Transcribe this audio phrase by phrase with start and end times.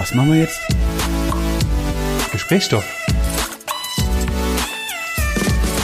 [0.00, 0.58] Was machen wir jetzt?
[2.32, 2.86] Gesprächsstoff.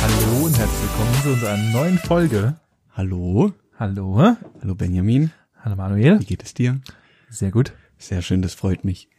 [0.01, 2.59] Hallo und herzlich willkommen zu unserer neuen Folge.
[2.93, 3.53] Hallo?
[3.79, 4.35] Hallo.
[4.63, 5.33] Hallo Benjamin.
[5.61, 6.19] Hallo Manuel.
[6.19, 6.81] Wie geht es dir?
[7.29, 7.75] Sehr gut.
[7.99, 9.11] Sehr schön, das freut mich.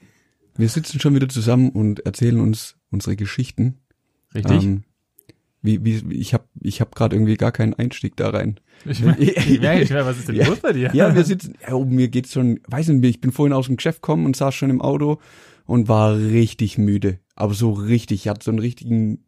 [0.55, 3.77] Wir sitzen schon wieder zusammen und erzählen uns unsere Geschichten.
[4.34, 4.64] Richtig.
[4.64, 4.84] Ähm,
[5.62, 8.60] wie, wie, ich habe ich hab gerade irgendwie gar keinen Einstieg da rein.
[8.86, 10.48] ich, merke, ich merke was ist denn Ja.
[10.48, 10.92] los bei dir?
[10.94, 13.75] Ja, wir sitzen, ja, oh, mir geht's schon, weiß nicht, ich bin vorhin aus dem
[13.78, 15.20] Geschäft gekommen und saß schon im Auto
[15.66, 17.20] und war richtig müde.
[17.36, 19.25] Aber so richtig, ich hatte so einen richtigen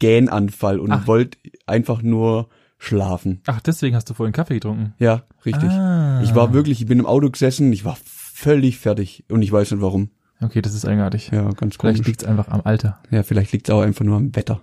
[0.00, 1.06] Gähnanfall und Ach.
[1.06, 3.40] wollte einfach nur schlafen.
[3.46, 4.94] Ach, deswegen hast du vorhin Kaffee getrunken.
[4.98, 5.70] Ja, richtig.
[5.70, 6.20] Ah.
[6.22, 9.70] Ich war wirklich, ich bin im Auto gesessen, ich war völlig fertig und ich weiß
[9.70, 10.10] nicht warum.
[10.40, 11.30] Okay, das ist eigenartig.
[11.32, 12.06] Ja, ganz Vielleicht komisch.
[12.06, 13.00] liegt's einfach am Alter.
[13.10, 14.60] Ja, vielleicht liegt's auch einfach nur am Wetter.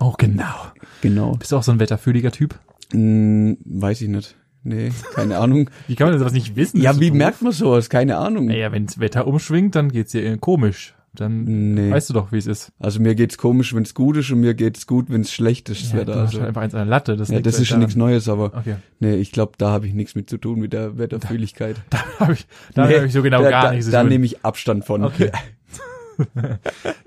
[0.00, 0.54] Auch genau.
[1.02, 1.32] Genau.
[1.36, 2.58] Bist du auch so ein wetterfühliger Typ?
[2.92, 4.36] Hm, weiß ich nicht.
[4.64, 5.70] Nee, keine Ahnung.
[5.86, 6.80] Wie kann man denn sowas nicht wissen?
[6.80, 7.88] ja, wie merkt man sowas?
[7.90, 8.46] Keine Ahnung.
[8.46, 10.94] Naja, wenns Wetter umschwingt, dann geht's dir komisch.
[11.14, 11.90] Dann Nee.
[11.90, 12.70] weißt du doch, wie es ist.
[12.78, 15.82] Also mir geht's komisch, wenn's gut ist und mir geht's gut, wenn's schlecht ist.
[15.84, 16.12] das Ja, Wetter.
[16.14, 17.16] du Also, halt einfach eins an der Latte.
[17.16, 17.96] Das, ja, das ist schon nichts.
[17.96, 18.76] Neues, aber Okay.
[19.00, 21.76] nee, ich glaube, da habe ich nichts mit zu tun mit der Wetterfühligkeit.
[21.90, 24.00] Da habe ich, da nee, hab ich so genau da, gar da, nichts zu Da
[24.02, 24.10] tun.
[24.10, 25.02] nehme ich Abstand von.
[25.04, 25.30] Okay.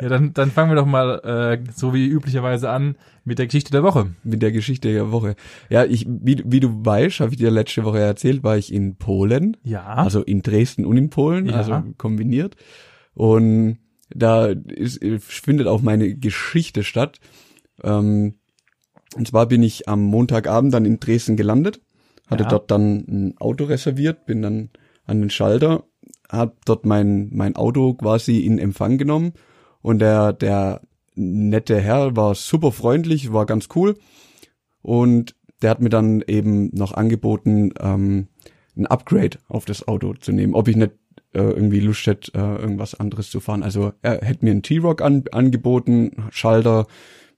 [0.02, 3.72] Ja, dann, dann fangen wir doch mal äh, so wie üblicherweise an mit der Geschichte
[3.72, 4.12] der Woche.
[4.23, 5.36] mit der Geschichte der Woche.
[5.70, 8.95] Ja, ich, wie, wie du weißt, habe ich dir letzte Woche erzählt, war ich in
[8.95, 9.58] Polen.
[9.64, 9.84] Ja.
[9.86, 11.56] Also in Dresden und in Polen, Ja.
[11.56, 12.56] also kombiniert.
[13.14, 13.78] Und
[14.14, 17.20] da ist, findet auch meine Geschichte statt.
[17.84, 18.36] Ähm,
[19.16, 21.81] und zwar bin ich am Montagabend dann in Dresden gelandet,
[22.28, 22.50] hatte Ja.
[22.50, 24.70] dort dann ein Auto reserviert, bin dann
[25.06, 25.84] an den Schalter,
[26.32, 29.34] hab dort mein, mein Auto quasi in Empfang genommen
[29.82, 30.82] und der, der
[31.16, 33.98] nette Herr war super freundlich, war ganz cool
[34.82, 38.28] und der hat mir dann eben noch angeboten, ähm,
[38.76, 40.94] ein Upgrade auf das Auto zu nehmen, ob ich nicht
[41.34, 43.64] äh, irgendwie Lust hätte, äh, irgendwas anderes zu fahren.
[43.64, 46.88] Also er hätte mir einen T-Rock an, angeboten, Schalter,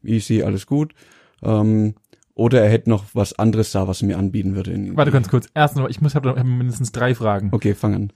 [0.03, 0.94] easy, alles gut.
[1.42, 1.96] Ähm,
[2.36, 4.76] oder er hätte noch was anderes da, was er mir anbieten würde.
[4.96, 5.48] Warte ganz kurz.
[5.54, 7.50] Erstens ich muss habe hab mindestens drei Fragen.
[7.52, 8.14] Okay, fang an.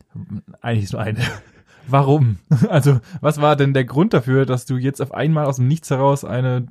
[0.61, 1.19] Eigentlich ist nur eine.
[1.87, 2.39] Warum?
[2.69, 5.89] Also, was war denn der Grund dafür, dass du jetzt auf einmal aus dem Nichts
[5.89, 6.67] heraus eine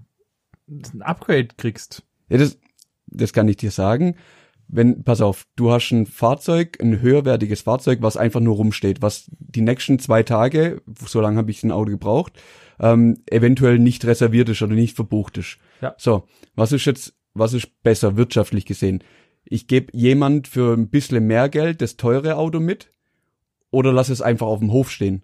[0.69, 2.03] ein Upgrade kriegst?
[2.29, 2.59] Ja, das,
[3.07, 4.17] das kann ich dir sagen.
[4.69, 9.31] Wenn, pass auf, du hast ein Fahrzeug, ein höherwertiges Fahrzeug, was einfach nur rumsteht, was
[9.39, 12.33] die nächsten zwei Tage, so lange habe ich ein Auto gebraucht,
[12.81, 15.59] ähm, eventuell nicht reserviert ist oder nicht verbucht ist.
[15.81, 15.95] Ja.
[15.99, 16.27] So,
[16.57, 19.03] was ist jetzt, was ist besser wirtschaftlich gesehen?
[19.45, 22.91] Ich gebe jemand für ein bisschen mehr Geld das teure Auto mit
[23.71, 25.23] oder lass es einfach auf dem Hof stehen.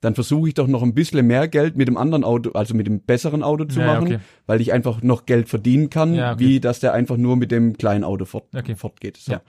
[0.00, 2.86] Dann versuche ich doch noch ein bisschen mehr Geld mit dem anderen Auto, also mit
[2.86, 4.18] dem besseren Auto zu Ja, machen, okay.
[4.46, 6.40] weil ich einfach noch Geld verdienen kann, Ja, okay.
[6.40, 8.74] wie dass der einfach nur mit dem kleinen Auto fort, Okay.
[8.76, 9.18] fortgeht.
[9.18, 9.32] So.
[9.32, 9.42] Ja.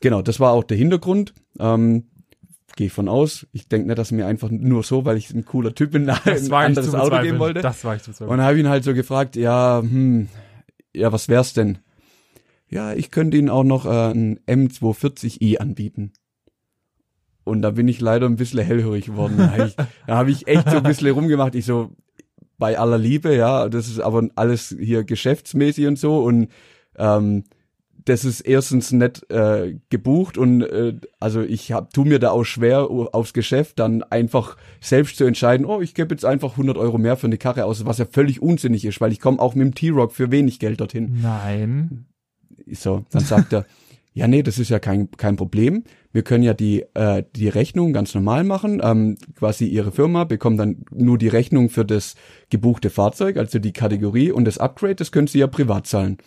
[0.00, 1.34] Genau, das war auch der Hintergrund.
[1.58, 2.06] Ähm,
[2.74, 3.46] Gehe ich von aus.
[3.52, 6.50] Ich denke nicht, dass mir einfach nur so, weil ich ein cooler Typ bin, Das
[6.50, 7.60] ein anderes Auto geben wollte.
[7.60, 8.24] Das war ich zu.
[8.24, 10.28] Und habe ihn halt so gefragt, ja, hm,
[10.94, 11.78] ja, was wär's denn?
[12.68, 16.12] Ja, ich könnte Ihnen auch noch äh, ein M240i anbieten.
[17.44, 19.36] Und da bin ich leider ein bisschen hellhörig geworden.
[19.36, 19.76] Da habe ich,
[20.06, 21.54] da hab ich echt so ein bisschen rumgemacht.
[21.54, 21.90] Ich so,
[22.58, 26.22] bei aller Liebe, ja, das ist aber alles hier geschäftsmäßig und so.
[26.22, 26.48] Und
[26.96, 27.44] ähm,
[28.04, 32.44] das ist erstens nicht äh, gebucht und äh, also ich hab, tu mir da auch
[32.44, 36.98] schwer aufs Geschäft dann einfach selbst zu entscheiden, oh, ich gebe jetzt einfach 100 Euro
[36.98, 39.66] mehr für eine Karre aus, was ja völlig unsinnig ist, weil ich komme auch mit
[39.66, 41.18] dem T-Rock für wenig Geld dorthin.
[41.22, 42.06] Nein.
[42.70, 43.66] So, dann sagt er,
[44.14, 45.84] ja, nee, das ist ja kein, kein Problem.
[46.12, 48.80] Wir können ja die, äh, die Rechnung ganz normal machen.
[48.82, 52.14] Ähm, quasi Ihre Firma bekommt dann nur die Rechnung für das
[52.50, 56.18] gebuchte Fahrzeug, also die Kategorie und das Upgrade, das können Sie ja privat zahlen.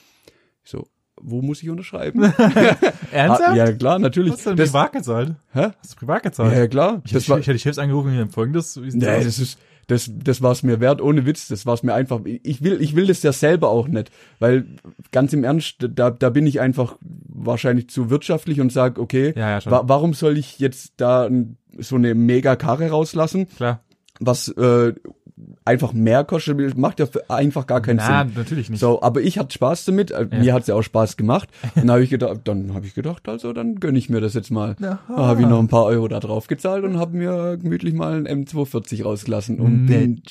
[0.63, 0.87] So,
[1.21, 2.21] wo muss ich unterschreiben?
[3.11, 3.49] Ernsthaft?
[3.49, 4.33] Ah, ja, klar, natürlich.
[4.33, 5.35] Hast du denn Das, privat gezahlt?
[5.53, 5.67] hä?
[5.79, 6.51] Hast du privat gezahlt?
[6.53, 7.01] Ja, ja, klar.
[7.05, 9.05] Ich, Das hätte, war, ich hätte die Chefs angerufen und folgendes, wie ist denn nee,
[9.17, 9.25] das?
[9.25, 11.47] das ist, das, das war's mir wert, ohne Witz.
[11.47, 12.21] Das war's mir einfach.
[12.25, 14.09] Ich will, ich will das ja selber auch nicht,
[14.39, 14.65] weil
[15.11, 19.51] ganz im Ernst, da, da bin ich einfach wahrscheinlich zu wirtschaftlich und sag, okay, Ja,
[19.51, 19.71] ja, schon.
[19.71, 21.29] wa warum soll ich jetzt da
[21.77, 23.81] so eine mega Karre rauslassen, Klar.
[24.19, 24.93] was äh,
[25.63, 26.77] einfach mehr kostet?
[26.77, 28.33] Macht ja einfach gar keinen Na, Sinn.
[28.35, 28.79] natürlich nicht.
[28.79, 30.39] So, aber ich hatte Spaß damit, äh, Ja.
[30.39, 31.49] mir hat's ja auch Spaß gemacht.
[31.75, 34.51] Dann habe ich gedacht, dann habe ich gedacht, also dann gönn ich mir das jetzt
[34.51, 34.75] mal.
[34.79, 38.13] Da habe ich noch ein paar Euro da drauf gezahlt und habe mir gemütlich mal
[38.25, 40.21] ein M240 rausgelassen und bin,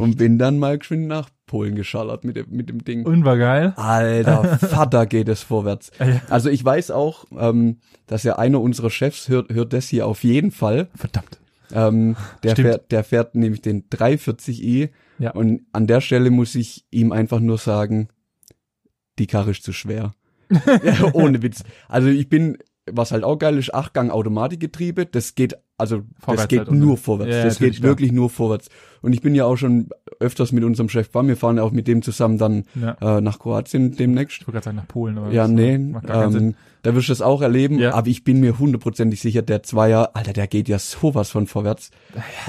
[0.00, 3.04] und bin dann mal geschwind nach Polen geschallert mit dem, mit dem Ding.
[3.06, 3.72] Und war geil.
[3.76, 5.90] Alter, Vater geht es vorwärts.
[6.28, 7.76] Also ich weiß auch, ähm,
[8.08, 10.88] dass ja einer unserer Chefs hört, hört das hier auf jeden Fall.
[10.96, 11.38] Verdammt.
[11.72, 12.68] Ähm, der, Stimmt.
[12.68, 15.32] fährt, der fährt nämlich den 340i Ja.
[15.32, 18.08] und an der Stelle muss ich ihm einfach nur sagen,
[19.18, 20.14] die Karre ist zu schwer.
[20.84, 21.64] ja, ohne Witz.
[21.88, 22.58] Also ich bin,
[22.90, 26.76] was halt auch geil ist, Achtgang Automatikgetriebe, das geht also Vorwärts das geht halt, oder?
[26.78, 27.34] nur vorwärts.
[27.36, 27.90] Ja, das geht klar.
[27.90, 28.68] wirklich nur vorwärts.
[29.02, 29.88] Und ich bin ja auch schon
[30.20, 32.96] öfters mit unserem Chef Bam, wir fahren ja auch mit dem zusammen dann Ja.
[33.18, 34.38] äh, nach Kroatien demnächst.
[34.40, 37.20] Ich wollte gerade sagen nach Polen, aber Ja, das nee, ähm, da wirst du es
[37.22, 37.94] auch erleben, Ja.
[37.94, 41.90] aber ich bin mir hundertprozentig sicher, der Zweier, Alter, der geht ja sowas von vorwärts.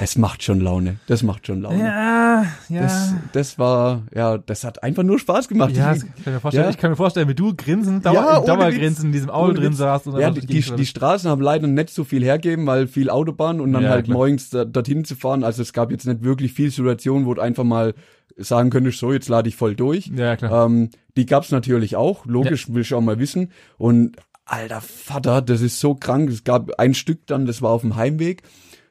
[0.00, 0.96] Es macht schon Laune.
[1.06, 1.78] Das macht schon Laune.
[1.80, 2.80] Ja, ja.
[2.82, 5.76] Das, das war, ja, das hat einfach nur Spaß gemacht.
[5.76, 6.70] ja, Ich- das kann mir vorstellen.
[6.70, 10.06] Ich kann mir vorstellen, wie du grinsen, Dauer, Dauergrinsen in diesem Auto drin saßt.
[10.18, 13.60] Ja, die, die, die die Straßen haben leider nicht so viel hergeben, weil viel Autobahn
[13.60, 14.16] und dann Ja, halt klar.
[14.16, 15.44] morgens da, dorthin zu fahren.
[15.44, 17.94] Also es gab jetzt nicht wirklich viel Situationen, wo du einfach mal
[18.36, 20.06] sagen könntest, so, jetzt lade ich voll durch.
[20.14, 20.66] Ja, klar.
[20.66, 23.50] Ähm, die gab's natürlich auch, logisch, will ich auch mal wissen.
[23.76, 26.30] Und alter Vater, das ist so krank.
[26.30, 28.42] Es gab ein Stück dann, das war auf dem Heimweg,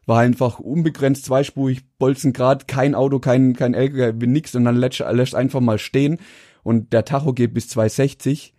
[0.05, 4.53] war einfach unbegrenzt zweispurig, Bolzengrad, kein Auto, kein, kein LKW, nix.
[4.55, 6.17] Und dann lässt, lässt einfach mal stehen
[6.63, 8.53] und der Tacho geht bis 260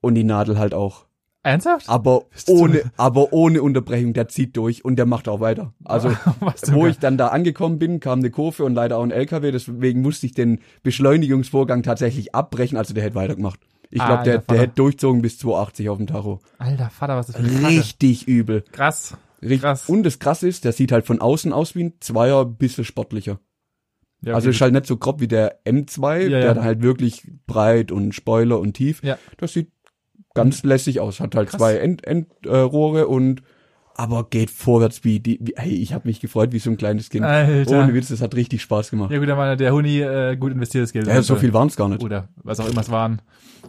[0.00, 1.06] und die Nadel halt auch.
[1.44, 1.88] Ernsthaft?
[1.88, 5.72] Aber ohne, aber ohne Unterbrechung, der zieht durch und der macht auch weiter.
[5.84, 6.10] Also,
[6.72, 10.02] wo ich dann da angekommen bin, kam eine Kurve und leider auch ein LKW, deswegen
[10.02, 13.60] musste ich den Beschleunigungsvorgang tatsächlich abbrechen, also der hätte weitergemacht.
[13.90, 14.54] Ich glaube, der, Vater.
[14.54, 16.40] der hätte durchzogen bis 280 auf dem Tacho.
[16.58, 17.66] Alter Vater, was ist das für Kacke.
[17.66, 18.64] Richtig übel.
[18.72, 19.16] Krass.
[19.42, 19.60] Richtig.
[19.60, 19.88] Krass.
[19.88, 23.38] Und das krasse ist, der sieht halt von außen aus wie ein Zweier, bisschen sportlicher.
[24.24, 26.62] Ja, also ist halt nicht so grob wie der M2, Ja, der ja.
[26.62, 29.02] halt wirklich breit und Spoiler und tief.
[29.02, 29.18] Ja.
[29.36, 29.72] Das sieht
[30.34, 31.20] ganz lässig aus.
[31.20, 31.58] Hat halt Krass.
[31.58, 33.42] zwei End, End, äh, Rohre und
[33.94, 35.38] aber geht vorwärts wie die.
[35.42, 37.24] Wie, hey, ich habe mich gefreut wie so ein kleines Kind.
[37.24, 37.82] Alter.
[37.82, 39.10] Ohne Witz, das hat richtig Spaß gemacht.
[39.10, 41.06] Ja gut, da war der Huni äh, gut investiertes Geld.
[41.06, 42.02] Ja, so viel waren's gar nicht.
[42.02, 43.20] Oder was auch immer es waren.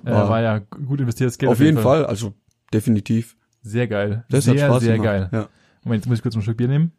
[0.05, 1.51] Äh, War- war ja gut investiertes Geld.
[1.51, 2.33] Auf jeden Fall, also
[2.73, 3.35] definitiv.
[3.61, 4.25] Sehr geil.
[4.29, 5.05] Das sehr, hat Spaß sehr gemacht.
[5.05, 5.29] geil.
[5.31, 5.49] Ja.
[5.83, 6.91] Moment, jetzt muss ich kurz ein Stück Bier nehmen.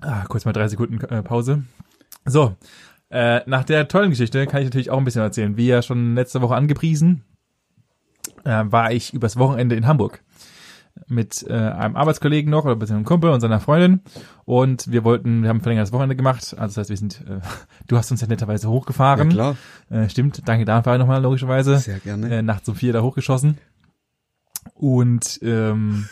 [0.00, 1.62] Ah, kurz mal drei Sekunden äh, Pause.
[2.24, 2.56] So,
[3.12, 5.56] äh, nach der tollen Geschichte kann ich natürlich auch ein bisschen erzählen.
[5.56, 7.22] Wie ja schon letzte Woche angepriesen,
[8.44, 10.22] äh, war ich übers Wochenende in Hamburg
[11.08, 14.00] mit äh, einem Arbeitskollegen noch oder beziehungsweise einem Kumpel und seiner Freundin
[14.44, 17.40] und wir wollten, wir haben ein verlängertes Wochenende gemacht, also das heißt, wir sind, äh,
[17.86, 19.56] du hast uns ja netterweise Ja, hochgefahren, klar.
[19.90, 22.34] äh, stimmt, danke dafür nochmal logischerweise Sehr gerne.
[22.38, 23.56] äh, nachts um vier da hochgeschossen.
[24.74, 26.08] Und ähm,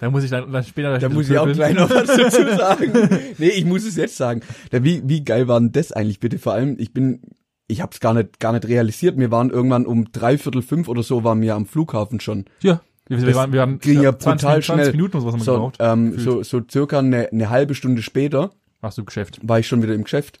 [0.00, 2.92] da muss ich dann, dann später Da muss ich auch gleich noch was dazu sagen.
[3.38, 4.40] nee, ich muss es jetzt sagen.
[4.72, 6.38] Wie, wie geil war denn das eigentlich bitte?
[6.38, 7.20] Vor allem, ich bin,
[7.68, 9.16] ich hab's gar nicht, gar nicht realisiert.
[9.18, 12.46] Wir waren irgendwann um dreiviertel fünf oder so, waren wir am Flughafen schon.
[12.62, 14.90] Ja, wir, wir waren, wir waren ging ja 20, brutal 20 schnell.
[14.92, 15.76] Minuten oder was haben wir So, gebraucht.
[15.80, 16.44] ähm, gefühlt.
[16.46, 18.50] so, so circa eine, eine halbe Stunde später
[18.80, 19.40] Warst du im Geschäft?
[19.42, 20.38] war ich schon wieder im Geschäft.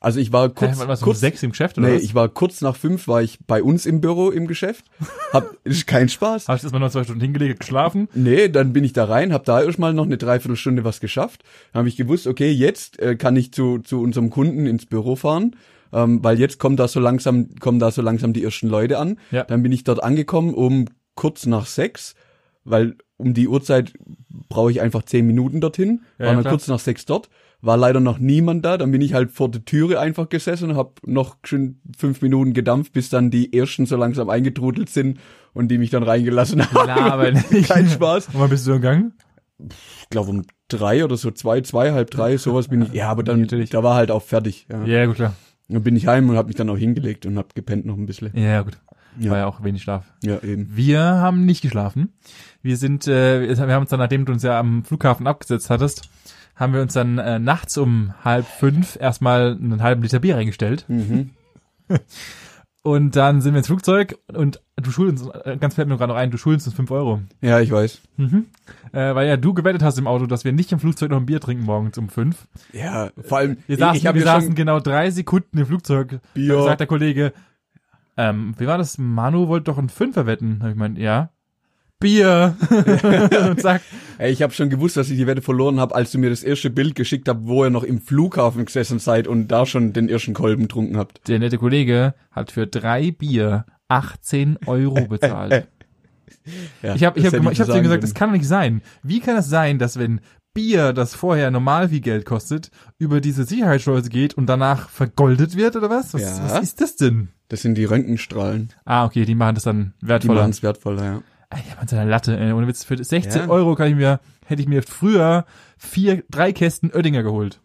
[0.00, 2.02] Also ich war kurz, warst du um kurz, sechs im Geschäft oder nee, was?
[2.02, 4.84] ich war kurz nach fünf, war ich bei uns im Büro im Geschäft.
[5.32, 6.46] Hab, ist kein Spaß.
[6.46, 8.08] Hast du erstmal noch zwei Stunden hingelegt, geschlafen?
[8.14, 11.42] Nee, dann bin ich da rein, hab da erstmal noch eine Dreiviertelstunde was geschafft.
[11.72, 15.16] Dann habe ich gewusst, okay, jetzt äh, kann ich zu, zu unserem Kunden ins Büro
[15.16, 15.56] fahren,
[15.92, 19.18] ähm, weil jetzt kommt da so langsam, kommen da so langsam die ersten Leute an.
[19.32, 19.44] Ja.
[19.44, 20.84] Dann bin ich dort angekommen um
[21.16, 22.14] kurz nach sechs,
[22.62, 23.94] weil um die Uhrzeit
[24.48, 26.02] brauche ich einfach zehn Minuten dorthin.
[26.18, 26.52] Ja, war ja, dann klar.
[26.52, 27.28] kurz nach sechs dort.
[27.60, 31.00] War leider noch niemand da, dann bin ich halt vor der Türe einfach gesessen, hab
[31.04, 35.18] noch schön fünf Minuten gedampft, bis dann die ersten so langsam eingetrudelt sind
[35.54, 36.86] und die mich dann reingelassen haben.
[36.86, 37.68] Na, aber nicht.
[37.68, 38.28] Kein Spaß.
[38.28, 39.14] Und wann bist du gegangen?
[39.58, 42.92] Ich glaube um drei oder so, zwei, zwei, halb drei, sowas bin ich.
[42.92, 43.70] Ja, aber dann, Natürlich.
[43.70, 44.66] da war halt auch fertig.
[44.70, 44.84] Ja.
[44.84, 45.34] Ja, gut, klar.
[45.68, 48.06] Dann bin ich heim und habe mich dann auch hingelegt und hab gepennt noch ein
[48.06, 48.30] bisschen.
[48.34, 48.78] Ja, gut.
[49.18, 49.32] Ja.
[49.32, 50.04] War ja auch wenig Schlaf.
[50.22, 50.68] Ja, eben.
[50.76, 52.12] Wir haben nicht geschlafen.
[52.62, 56.08] Wir sind, äh, wir haben uns dann, nachdem du uns ja am Flughafen abgesetzt hattest,
[56.58, 60.84] haben wir uns dann äh, nachts um halb fünf erstmal einen halben Liter Bier reingestellt.
[60.88, 61.30] Mhm.
[62.82, 66.12] Und dann sind wir ins Flugzeug und du schuldest uns, äh, ganz fällt mir gerade
[66.12, 67.20] noch ein, du schuldest uns fünf Euro.
[67.42, 68.00] Ja, ich weiß.
[68.16, 68.46] Mhm.
[68.92, 71.26] Äh, weil ja du gewettet hast im Auto, dass wir nicht im Flugzeug noch ein
[71.26, 72.46] Bier trinken morgens um fünf.
[72.72, 76.20] Ja, vor allem, Wir ich, saßen, ich habe wir saßen genau drei Sekunden im Flugzeug.
[76.32, 76.54] Bier.
[76.54, 77.32] Da sagt der Kollege,
[78.16, 78.96] ähm, wie war das?
[78.96, 80.60] Manu wollte doch einen Fünfer wetten.
[80.62, 81.30] Hab ich meint, ja.
[82.00, 82.56] Bier.
[83.50, 83.84] und sagt,
[84.18, 86.42] ey, ich habe schon gewusst, dass ich die Wette verloren habe, als du mir das
[86.42, 90.08] erste Bild geschickt habt, wo ihr noch im Flughafen gesessen seid und da schon den
[90.08, 91.26] ersten Kolben getrunken habt.
[91.28, 95.66] der nette Kollege hat für drei Bier 18 Euro bezahlt.
[96.82, 98.00] Ja, ich habe ich hab, ich hab zu ihm sagen gesagt, können.
[98.00, 98.80] das kann doch nicht sein.
[99.02, 100.20] Wie kann es sein, dass wenn
[100.54, 105.76] Bier, das vorher normal viel Geld kostet, über diese Sicherheitsschleuse geht und danach vergoldet wird
[105.76, 106.14] oder was?
[106.14, 106.44] Was, Ja.
[106.44, 107.28] was ist das denn?
[107.48, 108.70] Das sind die Röntgenstrahlen.
[108.86, 110.40] Ah, okay, die machen das dann Die wertvoller.
[110.40, 111.22] machen es wertvoller, ja.
[111.52, 112.52] Ja, man seine Latte, ey.
[112.52, 113.48] Ohne Witz, für 16 Ja.
[113.48, 115.46] Euro kann ich mir, hätte ich mir früher
[115.78, 117.60] vier, drei Kästen Oettinger geholt.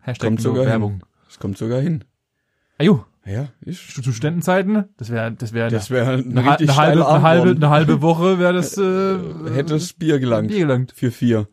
[0.00, 1.02] Hashtag Kommt sogar Werbung.
[1.26, 2.04] Das kommt sogar hin.
[2.78, 3.90] Ajo, Ja, ist.
[3.94, 7.50] zu Studentenzeiten, das wäre, das wäre Das wäre ein eine, richtig eine, halbe, eine, halbe,
[7.50, 9.18] eine halbe Woche wäre das, äh,
[9.54, 10.48] Hätte das Bier gelangt.
[10.48, 10.92] Bier gelangt.
[10.92, 11.48] Für vier.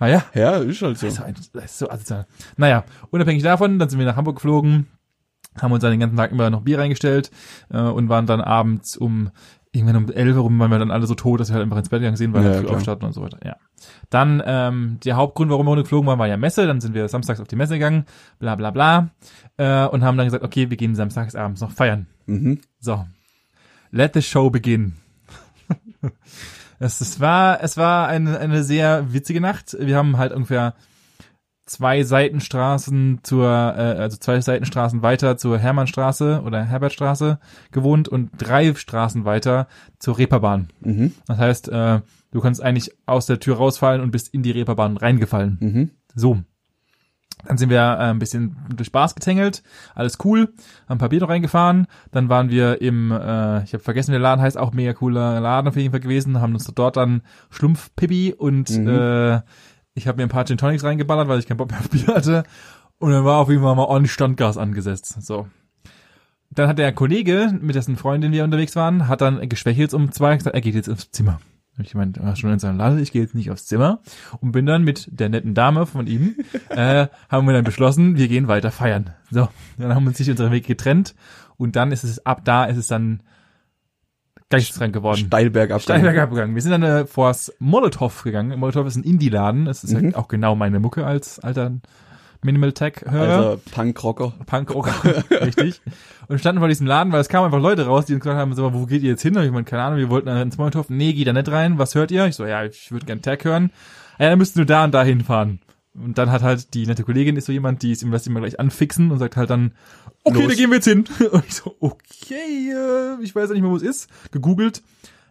[0.00, 0.24] Ah ja.
[0.34, 1.06] Ja, ist halt so.
[1.06, 2.26] Das ist ein- das ist so asozial.
[2.56, 4.86] Naja, unabhängig davon, dann sind wir nach Hamburg geflogen,
[5.60, 7.32] haben uns dann den ganzen Tag immer noch Bier reingestellt
[7.70, 9.30] äh, und waren dann abends um,
[9.78, 11.78] irgendwann um 11 Uhr rum waren wir dann alle so tot, dass wir halt einfach
[11.78, 13.38] ins Bett gegangen sind, weil Ja, wir früh aufstanden und so weiter.
[13.44, 13.56] Ja.
[14.10, 16.66] Dann ähm, der Hauptgrund, warum wir geflogen waren, war ja Messe.
[16.66, 18.04] Dann sind wir samstags auf die Messe gegangen,
[18.38, 19.10] bla bla bla,
[19.56, 22.06] äh, und haben dann gesagt, okay, wir gehen samstags abends noch feiern.
[22.26, 22.60] Mhm.
[22.80, 23.06] So,
[23.90, 24.94] let the show begin.
[26.78, 29.76] es, es war, es war eine, eine sehr witzige Nacht.
[29.78, 30.74] Wir haben halt ungefähr
[31.68, 37.38] zwei Seitenstraßen zur, äh, also zwei Seitenstraßen weiter zur Hermannstraße oder Herbertstraße
[37.70, 40.68] gewohnt und drei Straßen weiter zur Reeperbahn.
[40.80, 41.12] Mhm.
[41.26, 44.96] Das heißt, äh, du kannst eigentlich aus der Tür rausfallen und bist in die Reeperbahn
[44.96, 45.58] reingefallen.
[45.60, 45.90] Mhm.
[46.14, 46.38] So.
[47.46, 49.62] Dann sind wir äh, ein bisschen durch Spaß getängelt,
[49.94, 50.52] alles cool,
[50.88, 54.18] haben ein paar Bier noch reingefahren, dann waren wir im, äh, ich habe vergessen, der
[54.18, 58.34] Laden heißt, auch mega cooler Laden auf jeden Fall gewesen, haben uns dort dann Schlumpfpippi
[58.36, 58.88] und Mhm.
[58.88, 59.40] äh,
[59.98, 62.06] ich habe mir ein paar Gin Tonics reingeballert, weil ich keinen Bock mehr auf Bier
[62.08, 62.44] hatte
[62.98, 65.48] und dann war auf jeden Fall mal ordentlich Standgas angesetzt, so.
[66.50, 70.36] Dann hat der Kollege, mit dessen Freundin wir unterwegs waren, hat dann geschwächelt um zwei
[70.36, 71.40] gesagt, er geht jetzt ins Zimmer.
[71.80, 74.00] Ich meinte, war schon in seinem Laden, ich gehe jetzt nicht aufs Zimmer
[74.40, 76.34] und bin dann mit der netten Dame von ihm,
[76.70, 79.10] äh, haben wir dann beschlossen, wir gehen weiter feiern.
[79.30, 81.14] So, dann haben wir uns sich unsere Wege getrennt
[81.56, 83.22] und dann ist es, ab da ist es dann
[84.50, 85.18] geisteskrank geworden.
[85.26, 85.82] Steilberg ab.
[85.82, 86.54] Steinberg abgegangen.
[86.54, 88.58] Wir sind dann äh, vors Molotow gegangen.
[88.58, 89.64] Molotow ist ein Indie-Laden.
[89.66, 89.96] Das ist Mhm.
[90.06, 91.72] halt auch genau meine Mucke als alter
[92.42, 93.36] Minimal Tech-Hörer.
[93.36, 94.32] Also Punkrocker.
[94.46, 94.94] Punkrocker,
[95.44, 95.80] richtig.
[96.28, 98.54] Und standen vor diesem Laden, weil es kamen einfach Leute raus, die uns gesagt haben,
[98.54, 99.36] so, wo geht ihr jetzt hin?
[99.36, 100.88] Und ich meine, keine Ahnung, wir wollten dann ins Molotow.
[100.88, 101.78] Nee, geht da nicht rein.
[101.78, 102.26] Was hört ihr?
[102.26, 103.70] Ich so, ja, ich würde gern Tech hören.
[104.20, 105.58] Ja, dann müsst ihr nur da und da hinfahren.
[105.94, 108.40] Und dann hat halt die nette Kollegin ist so jemand, die ist ihm lässt immer
[108.40, 109.72] gleich anfixen und sagt halt dann,
[110.24, 110.48] okay, Los.
[110.48, 111.04] da gehen wir jetzt hin.
[111.32, 114.08] Und ich so, okay, äh, ich weiß ja nicht mehr, wo es ist.
[114.30, 114.82] Gegoogelt.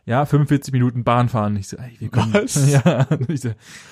[0.05, 1.57] Ja, 45 Minuten Bahn fahren.
[1.57, 2.33] Ich so, ey, wir kommen.
[2.33, 2.55] Was?
[2.71, 3.49] Ja, und ich so,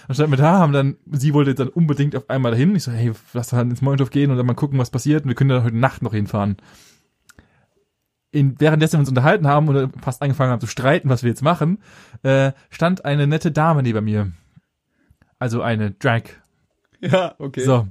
[0.08, 2.74] dann standen wir da, haben dann, sie wollte jetzt dann unbedingt auf einmal dahin.
[2.74, 5.24] Ich so, hey, lass doch halt ins Molotow gehen und dann mal gucken, was passiert.
[5.24, 6.56] Und wir können da heute Nacht noch hinfahren.
[8.32, 11.42] In, währenddessen wir uns unterhalten haben oder fast angefangen haben zu streiten, was wir jetzt
[11.42, 11.80] machen,
[12.24, 14.32] äh, stand eine nette Dame neben mir.
[15.38, 16.24] Also eine Drag.
[17.12, 17.64] Ja, okay.
[17.64, 17.88] So.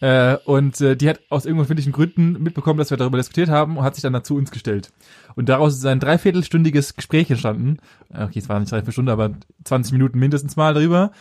[0.00, 3.84] Äh, und äh, die hat aus irgendwelchen Gründen mitbekommen, dass wir darüber diskutiert haben und
[3.84, 4.92] hat sich dann dazu uns gestellt.
[5.36, 7.78] Und daraus ist ein dreiviertelstündiges Gespräch entstanden.
[8.12, 9.32] Äh, Okay, es war nicht dreiviertel Stunde, aber
[9.64, 11.12] 20 Minuten mindestens mal darüber.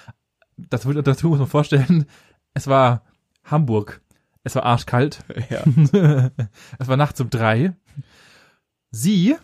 [0.55, 2.05] Das, dazu muss man vorstellen,
[2.53, 3.03] es war
[3.43, 4.01] Hamburg.
[4.43, 5.23] Es war arschkalt.
[5.49, 5.63] Ja.
[6.79, 7.73] es war nachts um drei.
[8.91, 9.35] Sie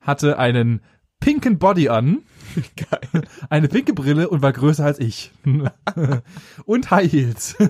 [0.00, 0.80] hatte einen
[1.20, 2.18] pinken Body an,
[2.76, 3.22] Geil.
[3.48, 5.30] eine pinke Brille und war größer als ich.
[6.64, 7.56] und High Heels.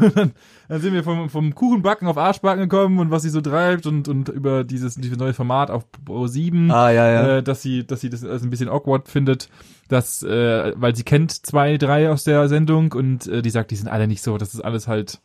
[0.00, 0.32] Und dann,
[0.68, 4.08] dann sind wir vom, vom Kuchenbacken auf Arschbacken gekommen und was sie so treibt und,
[4.08, 7.36] und über dieses, dieses neue Format auf Pro 7, Ah, ja, ja.
[7.36, 9.48] äh, dass sie, dass sie das ein bisschen awkward findet,
[9.88, 13.76] dass, äh, weil sie kennt zwei, drei aus der Sendung und äh, die sagt, die
[13.76, 15.20] sind alle nicht so, das ist alles halt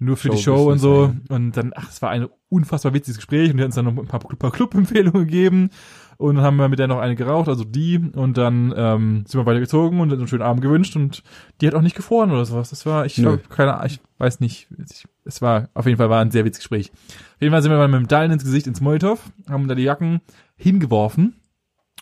[0.00, 1.06] nur für die Show und so.
[1.06, 3.84] Showbusiness, Und dann, ach, es war ein unfassbar witziges Gespräch und die hat uns dann
[3.84, 5.70] noch ein paar, paar Club-Empfehlungen gegeben
[6.16, 9.40] und dann haben wir mit der noch eine geraucht, also die und dann ähm, sind
[9.40, 11.22] wir weitergezogen und einen schönen Abend gewünscht und
[11.60, 12.70] die hat auch nicht gefroren oder sowas.
[12.70, 16.10] Das war, ich hab keine Ahnung, ich weiß nicht, ich, es war, auf jeden Fall
[16.10, 16.90] war ein sehr witziges Gespräch.
[17.36, 19.74] Auf jeden Fall sind wir mal mit dem Dallen ins Gesicht ins Molotow, haben da
[19.74, 20.20] die Jacken
[20.56, 21.36] hingeworfen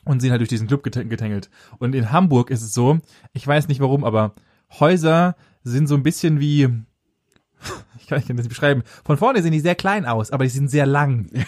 [0.05, 1.51] und sind halt durch diesen Club getä- getängelt.
[1.79, 2.99] Und in Hamburg ist es so,
[3.33, 4.35] ich weiß nicht warum, aber
[4.81, 6.69] Häuser sind so ein bisschen wie,
[7.99, 8.83] ich kann, kann das nicht beschreiben.
[9.05, 11.31] Von vorne sehen die sehr klein aus, aber die sind sehr lang.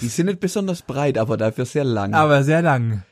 [0.00, 2.14] Die sind nicht besonders breit, aber dafür sehr lang.
[2.14, 3.02] Aber sehr lang.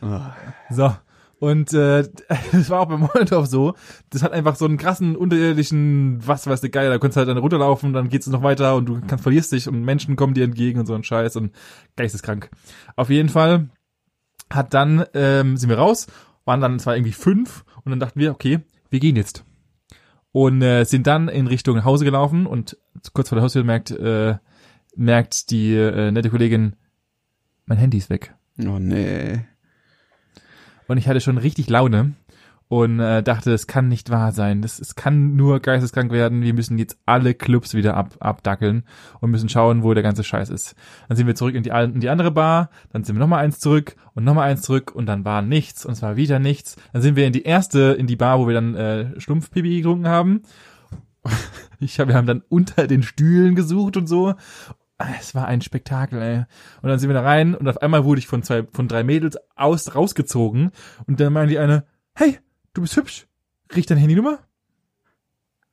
[0.00, 0.32] Ah.
[0.70, 0.94] So.
[1.38, 2.00] Und äh,
[2.52, 3.74] es war auch beim Molotow so,
[4.10, 7.28] das hat einfach so einen krassen, unterirdischen, was weiß ich, geil, da kannst du halt
[7.28, 10.44] dann runterlaufen, dann geht's noch weiter und du kannst verlierst dich und Menschen kommen dir
[10.44, 11.52] entgegen und so ein Scheiß und
[11.96, 12.48] geisteskrank.
[12.94, 13.70] Auf jeden Fall
[14.50, 16.06] hat dann, ähm, sind wir raus,
[16.44, 19.44] waren dann zwar irgendwie fünf und dann dachten wir, okay, wir gehen jetzt.
[20.32, 22.78] Und äh, sind dann in Richtung Hause gelaufen und
[23.12, 24.36] kurz vor der Haustür merkt, äh,
[24.96, 26.74] merkt die äh, nette Kollegin,
[27.66, 28.34] mein Handy ist weg.
[28.58, 29.40] Oh nee.
[30.88, 32.14] Und ich hatte schon richtig Laune
[32.72, 34.62] und äh, dachte, es kann nicht wahr sein.
[34.62, 36.40] Das, es kann nur geisteskrank werden.
[36.40, 38.84] Wir müssen jetzt alle Clubs wieder ab, abdackeln
[39.20, 40.74] und müssen schauen, wo der ganze Scheiß ist.
[41.06, 43.60] Dann sind wir zurück in die, in die andere Bar, dann sind wir nochmal eins
[43.60, 46.76] zurück und nochmal eins zurück und dann war nichts und es war wieder nichts.
[46.94, 50.08] Dann sind wir in die erste, in die Bar, wo wir dann äh, Schlumpfpipi getrunken
[50.08, 50.42] haben.
[51.78, 54.34] Ich hab, wir haben dann unter den Stühlen gesucht und so.
[55.18, 56.44] Es war ein Spektakel, ey.
[56.80, 59.02] Und dann sind wir da rein und auf einmal wurde ich von zwei, von drei
[59.02, 60.70] Mädels aus, rausgezogen
[61.08, 62.38] und dann meinte die eine, hey,
[62.74, 63.26] du bist hübsch.
[63.68, 64.40] Krieg ich deine Handynummer?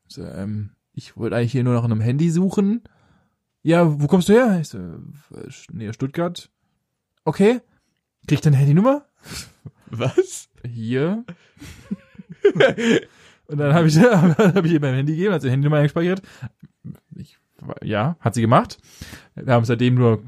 [0.07, 2.83] So, ähm, ich wollte eigentlich hier nur nach einem Handy suchen.
[3.61, 4.59] Ja, wo kommst du her?
[4.59, 6.49] Ich so, äh, näher Stuttgart.
[7.25, 7.61] Okay.
[8.27, 9.05] Krieg ich deine Handynummer?
[9.87, 10.49] Was?
[10.65, 11.25] Hier.
[13.47, 16.21] und dann habe ich, hab ich ihr mein Handy gegeben, also die Handynummer eingespeichert.
[17.15, 17.37] Ich
[17.83, 18.77] Ja, hat sie gemacht.
[19.35, 20.23] Wir haben seitdem nur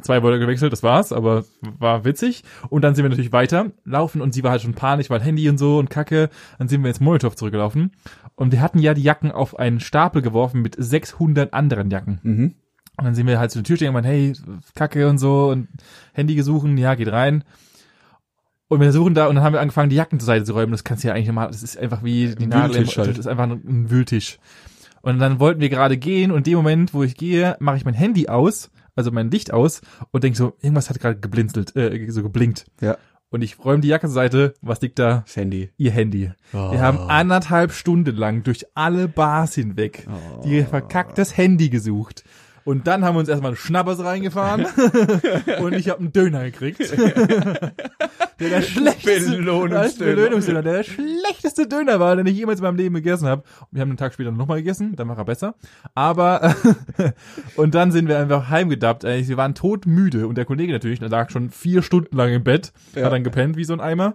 [0.00, 2.44] zwei Wörter gewechselt, das war's, aber war witzig.
[2.68, 5.48] Und dann sind wir natürlich weiter laufen und sie war halt schon panisch, weil Handy
[5.48, 6.30] und so und Kacke.
[6.58, 7.92] Dann sind wir ins Molotow zurückgelaufen.
[8.34, 12.20] Und wir hatten ja die Jacken auf einen Stapel geworfen mit 600 anderen Jacken.
[12.22, 12.54] Mhm.
[12.96, 14.32] Und dann sind wir halt zu der Tür stehen und meinen, hey,
[14.74, 15.68] Kacke und so und
[16.12, 17.44] Handy gesuchen, ja, geht rein.
[18.68, 20.72] Und wir suchen da und dann haben wir angefangen, die Jacken zur Seite zu räumen.
[20.72, 23.10] Das kannst du ja eigentlich normal, das ist einfach wie die Nadel im halt.
[23.10, 24.38] das ist einfach ein, ein Wühltisch.
[25.02, 27.84] Und dann wollten wir gerade gehen und in dem Moment, wo ich gehe, mache ich
[27.84, 29.80] mein Handy aus, also mein Licht aus
[30.10, 32.66] und denk so, irgendwas hat gerade geblinzelt, äh, so geblinkt.
[32.80, 32.96] Ja.
[33.32, 35.22] Und ich räume die Jacke zur Seite, was liegt da?
[35.24, 35.70] Das Handy.
[35.78, 36.30] Ihr Handy.
[36.52, 36.70] Oh.
[36.70, 40.06] Wir haben anderthalb Stunden lang durch alle Bars hinweg
[40.44, 42.24] die verkacktes Handy gesucht.
[42.64, 44.66] Und dann haben wir uns erstmal einen Schnappers reingefahren
[45.60, 46.80] und ich habe einen Döner gekriegt.
[48.40, 50.14] der der schlechteste Belohnungsdöner.
[50.14, 53.42] Belohnungsdöner, der der schlechteste Döner war, den ich jemals in meinem Leben gegessen habe.
[53.70, 55.54] Wir haben einen Tag später nochmal gegessen, dann war er besser.
[55.94, 56.54] Aber
[57.56, 59.04] und dann sind wir einfach heimgedappt.
[59.04, 62.72] Wir waren todmüde und der Kollege natürlich, der lag schon vier Stunden lang im Bett,
[62.94, 63.04] Ja.
[63.06, 64.14] hat dann gepennt wie so ein Eimer.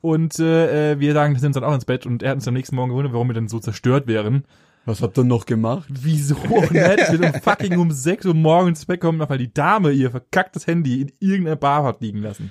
[0.00, 2.48] Und äh, äh, wir sagen, wir sind dann auch ins Bett und er hat uns
[2.48, 4.44] am nächsten Morgen gewundert, warum wir denn so zerstört wären.
[4.86, 5.86] Was habt ihr noch gemacht?
[5.88, 6.34] Wieso
[6.70, 6.98] nett?
[7.10, 10.66] Wir sind fucking um 6 Uhr morgens ins Bett kommen, weil die Dame ihr verkacktes
[10.66, 12.50] Handy in irgendeiner Bar hat liegen lassen.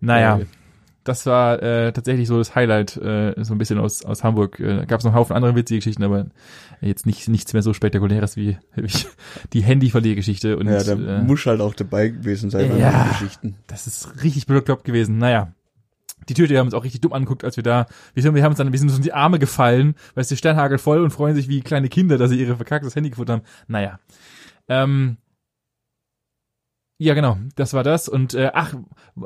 [0.00, 0.46] Naja, Geil.
[1.04, 4.60] das war äh, tatsächlich so das Highlight, äh, so ein bisschen aus, aus Hamburg.
[4.60, 6.26] Äh, da gab es noch einen Haufen andere witzige Geschichten, aber
[6.80, 8.90] jetzt nicht, nichts mehr so spektakuläres wie, wie
[9.52, 10.56] die Handyverliergeschichte.
[10.58, 13.04] Und Ja, da äh, muss halt auch dabei gewesen sein bei Ja.
[13.04, 13.56] den Geschichten.
[13.68, 15.18] das ist richtig bekloppt gewesen.
[15.18, 15.52] Naja.
[16.28, 18.50] Die Tüte haben uns auch richtig dumm angeguckt, als wir da, wir sind, wir haben
[18.50, 21.10] uns dann, wir sind uns in die Arme gefallen, weil es die Sternhagel voll und
[21.10, 23.42] freuen sich wie kleine Kinder, dass sie ihre verkacktes Handy gefunden haben.
[23.68, 23.98] Naja.
[24.68, 25.16] Ähm,
[27.02, 28.08] ja, genau, das war das.
[28.08, 28.74] Und äh, ach,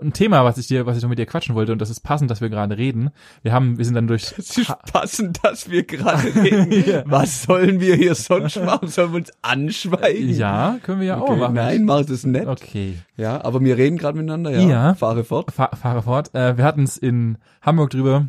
[0.01, 2.01] ein Thema, was ich dir, was ich noch mit dir quatschen wollte, und das ist
[2.01, 3.11] passend, dass wir gerade reden.
[3.43, 4.33] Wir haben, wir sind dann durch.
[4.39, 6.73] Es ist passend, dass wir gerade reden.
[6.87, 7.03] Ja.
[7.07, 8.89] Was sollen wir hier sonst machen?
[8.89, 10.31] Sollen wir uns anschweigen?
[10.31, 11.41] Ja, können wir ja auch okay.
[11.41, 11.55] machen.
[11.55, 12.47] Nein, mach das nicht.
[12.47, 12.95] Okay.
[13.17, 14.61] Ja, aber wir reden gerade miteinander, ja.
[14.61, 14.95] Ja.
[14.95, 15.51] Fahre fort.
[15.53, 16.35] Fahr, fahre fort.
[16.35, 18.29] Äh, wir hatten es in Hamburg drüber.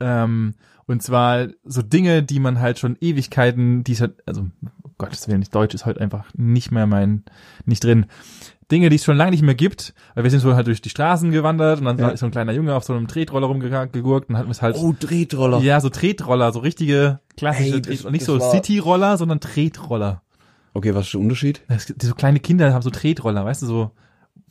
[0.00, 0.54] Ähm,
[0.86, 4.46] und zwar so Dinge, die man halt schon Ewigkeiten, die es halt, also
[4.98, 7.24] Gottes Willen, Deutsch ist heute einfach nicht mehr mein,
[7.64, 8.06] nicht drin.
[8.70, 10.88] Dinge, die es schon lange nicht mehr gibt, weil wir sind so halt durch die
[10.88, 12.08] Straßen gewandert und dann Ja.
[12.08, 14.92] ist so ein kleiner Junge auf so einem Tretroller rumgegurkt und wir es halt, Oh,
[14.92, 15.60] Tretroller.
[15.60, 20.22] ja, so Tretroller, so richtige klassische Hey, das- nicht das so City-Roller, sondern Tretroller.
[20.74, 21.62] Okay, was ist der Unterschied?
[21.86, 23.90] Gibt- so kleine Kinder haben so Tretroller, weißt du, so,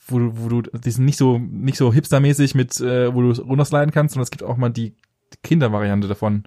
[0.07, 3.31] wo du, wo du, die sind nicht so, nicht so hipstermäßig mit, äh, wo du
[3.41, 4.95] runtersliden kannst, sondern es gibt auch mal die
[5.43, 6.43] Kindervariante davon.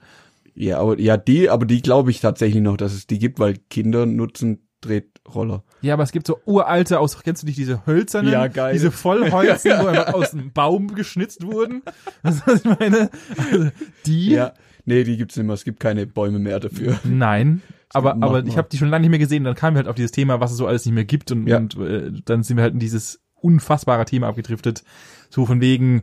[0.61, 3.55] Ja, aber ja, die, aber die glaube ich tatsächlich noch, dass es die gibt, weil
[3.71, 5.63] Kinder nutzen Tretroller.
[5.83, 8.33] Ja, aber es gibt so uralte aus, kennst du nicht diese hölzernen?
[8.33, 8.73] Ja, geil.
[8.73, 11.83] Diese Vollholzen, wo einfach aus dem Baum geschnitzt wurden.
[12.25, 13.11] Das was ich meine.
[13.51, 13.71] Also,
[14.05, 14.31] die?
[14.31, 14.53] Ja.
[14.85, 15.55] Nee, die gibt's nicht mehr.
[15.55, 16.99] Es gibt keine Bäume mehr dafür.
[17.05, 17.63] Nein.
[17.95, 19.45] Aber, aber ich habe die schon lange nicht mehr gesehen.
[19.45, 21.33] Dann kamen wir halt auf dieses Thema, was es so alles nicht mehr gibt.
[21.33, 24.85] Und, und äh, dann sind wir halt in dieses unfassbare Thema abgedriftet.
[25.31, 26.03] So von wegen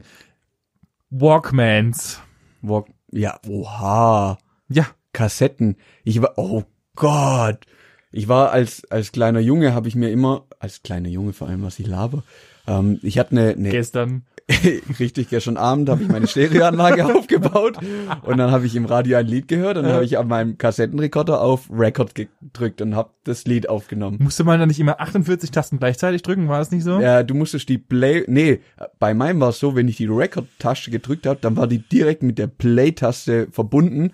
[1.11, 2.21] Walkmans.
[2.63, 4.37] Walk ja, oha.
[4.69, 5.77] Ja, Kassetten.
[6.03, 6.63] Ich war, oh
[6.95, 7.59] Gott.
[8.11, 11.63] Ich war als, als kleiner Junge, habe ich mir immer, als kleiner Junge vor allem,
[11.63, 12.23] was ich laber,
[12.67, 14.23] ähm, ich hatte eine, eine gestern.
[14.99, 17.79] richtig, gestern Abend habe ich meine Stereoanlage aufgebaut
[18.21, 20.59] und dann habe ich im Radio ein Lied gehört und dann habe ich an meinem
[20.59, 24.19] Kassettenrekorder auf Record gedrückt und habe das Lied aufgenommen.
[24.21, 26.47] Musste man dann nicht immer 48 Tasten gleichzeitig drücken?
[26.47, 26.99] War das nicht so?
[26.99, 28.59] Ja, du musstest die Play, nee,
[28.99, 32.21] bei meinem war es so, wenn ich die Record-Taste gedrückt habe, dann war die direkt
[32.21, 34.11] mit der Play-Taste verbunden,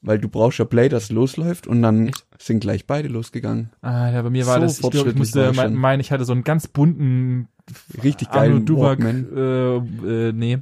[0.00, 3.70] weil du brauchst ja Play, das losläuft und dann sind gleich beide losgegangen.
[3.82, 6.24] Ah, ja, bei mir war So das, ich glaube, ich musste ich mein, ich hatte
[6.24, 7.48] so einen ganz bunten
[8.02, 9.26] Richtig geilen Walkman.
[9.36, 10.58] äh, äh, nee,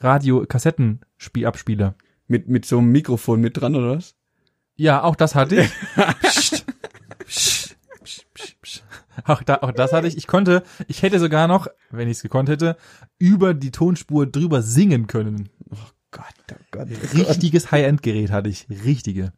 [0.00, 1.94] Radio-Kassettenspielabspieler.
[2.26, 4.14] Mit, mit so einem Mikrofon mit dran, oder was?
[4.76, 5.70] Ja, auch das hatte ich.
[6.22, 6.66] Psst,
[7.26, 8.84] psst, psst, psst, psst.
[9.24, 10.16] Auch, da, auch das hatte ich.
[10.16, 12.76] Ich konnte, ich hätte sogar noch, wenn ich es gekonnt hätte,
[13.18, 15.48] über die Tonspur drüber singen können.
[16.10, 16.88] Gott, oh Gott.
[16.90, 17.28] Oh Gott.
[17.28, 18.66] Richtiges High-End-Gerät hatte ich.
[18.84, 19.32] Richtige.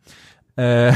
[0.57, 0.93] Äh,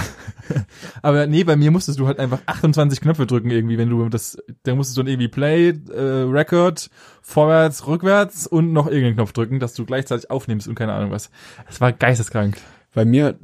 [1.02, 4.36] aber nee, bei mir musstest du halt einfach 28 Knöpfe drücken irgendwie, wenn du das,
[4.64, 6.90] da musstest du dann irgendwie Play, äh, Record,
[7.22, 11.30] vorwärts, rückwärts und noch irgendeinen Knopf drücken, dass du gleichzeitig aufnimmst und keine Ahnung was.
[11.66, 12.58] Das war geisteskrank.
[12.92, 13.38] Bei mir,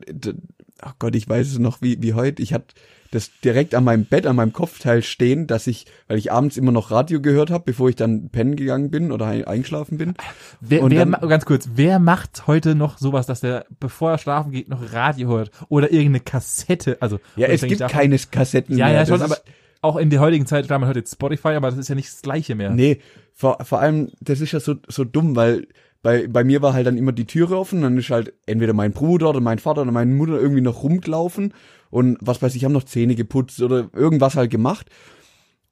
[0.80, 2.42] ach Gott, ich weiß es noch wie, wie heute.
[2.42, 2.74] Ich hatte
[3.12, 6.70] das direkt an meinem Bett, an meinem Kopfteil stehen, dass ich, weil ich abends immer
[6.72, 10.14] noch Radio gehört habe, bevor ich dann pennen gegangen bin oder ein- eingeschlafen bin.
[10.60, 14.18] Wer, Und wer dann- ganz kurz, wer macht heute noch sowas, dass der, bevor er
[14.18, 16.98] schlafen geht, noch Radio hört oder irgendeine Kassette?
[17.00, 18.94] Also Ja, es gibt davon- keine Kassetten Ja, mehr.
[18.94, 19.38] ja, schon, aber
[19.82, 22.08] auch in der heutigen Zeit, klar, man hört jetzt Spotify, aber das ist ja nicht
[22.12, 22.70] das Gleiche mehr.
[22.70, 23.00] Nee,
[23.34, 25.66] vor, vor allem, das ist ja so, so dumm, weil
[26.02, 28.92] bei, bei mir war halt dann immer die Türe offen, dann ist halt entweder mein
[28.92, 31.52] Bruder oder mein Vater oder meine Mutter irgendwie noch rumgelaufen
[31.90, 34.88] und was weiß ich, haben noch Zähne geputzt oder irgendwas halt gemacht.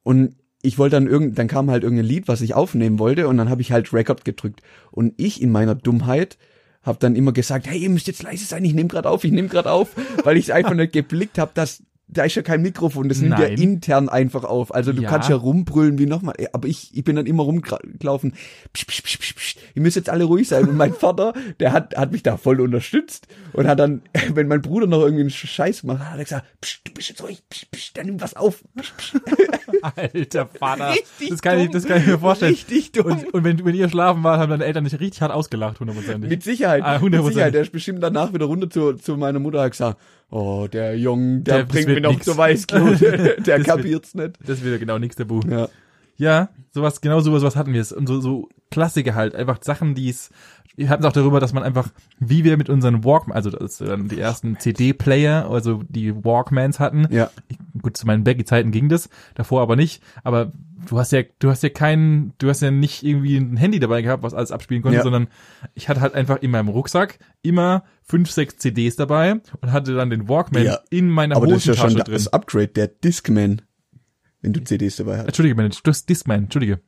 [0.03, 3.37] Und ich wollte dann irgend, dann kam halt irgendein Lied, was ich aufnehmen wollte und
[3.37, 4.63] dann habe ich halt Record gedrückt.
[4.91, 6.37] Und ich in meiner Dummheit
[6.83, 9.33] habe dann immer gesagt, hey, ihr müsst jetzt leise sein, ich nehme gerade auf, ich
[9.33, 9.91] nehme gerade auf,
[10.25, 13.45] weil ich einfach nicht geblickt habe, dass da ist ja kein Mikrofon, das nimmt ja
[13.47, 14.75] intern einfach auf.
[14.75, 15.11] Also du Ja.
[15.11, 16.35] kannst ja rumbrüllen wie nochmal.
[16.55, 18.33] Aber ich, ich bin dann immer rumgelaufen.
[18.73, 19.57] Psch, psch, psch, psch, psch.
[19.75, 20.67] Ihr müsst jetzt alle ruhig sein.
[20.69, 24.01] Und mein Vater, der hat, hat mich da voll unterstützt und hat dann,
[24.35, 27.11] wenn mein Bruder noch irgendwie einen Scheiß gemacht hat, hat er gesagt, psch, du bist
[27.11, 28.65] jetzt ruhig, psch, psch, dann nimm was auf.
[28.79, 29.13] Psch, psch.
[29.97, 30.91] Alter Vater.
[30.93, 31.73] Richtig das, kann ich, dumm.
[31.75, 32.53] das kann ich mir vorstellen.
[32.55, 33.07] Richtig dumm.
[33.07, 36.31] Und, und wenn, wenn ihr schlafen wart, haben deine Eltern dich richtig hart ausgelacht, hundertprozentig.
[36.31, 36.83] Mit Sicherheit.
[36.85, 37.27] Ah, mit 100%.
[37.29, 37.55] Sicherheit.
[37.55, 40.97] Der ist bestimmt danach wieder runter zu, zu meiner Mutter und hat gesagt, oh, der
[40.99, 42.27] Junge, der, Der- bringt mir noch nix.
[42.37, 43.01] Weißglut.
[43.01, 44.33] der wird- kapiert's nicht.
[44.41, 45.41] Das ist wieder genau nix Tabu.
[45.49, 45.69] Ja.
[46.19, 47.93] Ja, sowas, genau sowas, was hatten wir es.
[47.93, 49.35] Und so, so Klassiker halt.
[49.35, 50.31] Einfach Sachen, die es,
[50.77, 53.79] wir hatten es auch darüber, dass man einfach, wie wir mit unseren Walkman, also das
[53.79, 57.07] dann die ersten CD-Player, also die Walkmans hatten.
[57.11, 57.31] Ja.
[57.49, 60.03] Ich, gut, zu meinen Baggy-Zeiten ging das, davor aber nicht.
[60.25, 60.53] Aber
[60.89, 64.03] du hast ja, du hast ja keinen, du hast ja nicht irgendwie ein Handy dabei
[64.03, 65.03] gehabt, was alles abspielen konnte, Ja.
[65.05, 65.29] sondern
[65.75, 70.11] ich hatte halt einfach in meinem Rucksack immer fünf, sechs CDs dabei und hatte dann
[70.11, 70.79] den Walkman Ja.
[70.91, 72.15] in meiner Aber das ist ja Hosentasche schon drin.
[72.15, 73.63] das Upgrade, der Discman,
[74.43, 75.27] wenn du CDs dabei hast.
[75.27, 76.81] Entschuldige, meine, das Discman, entschuldige.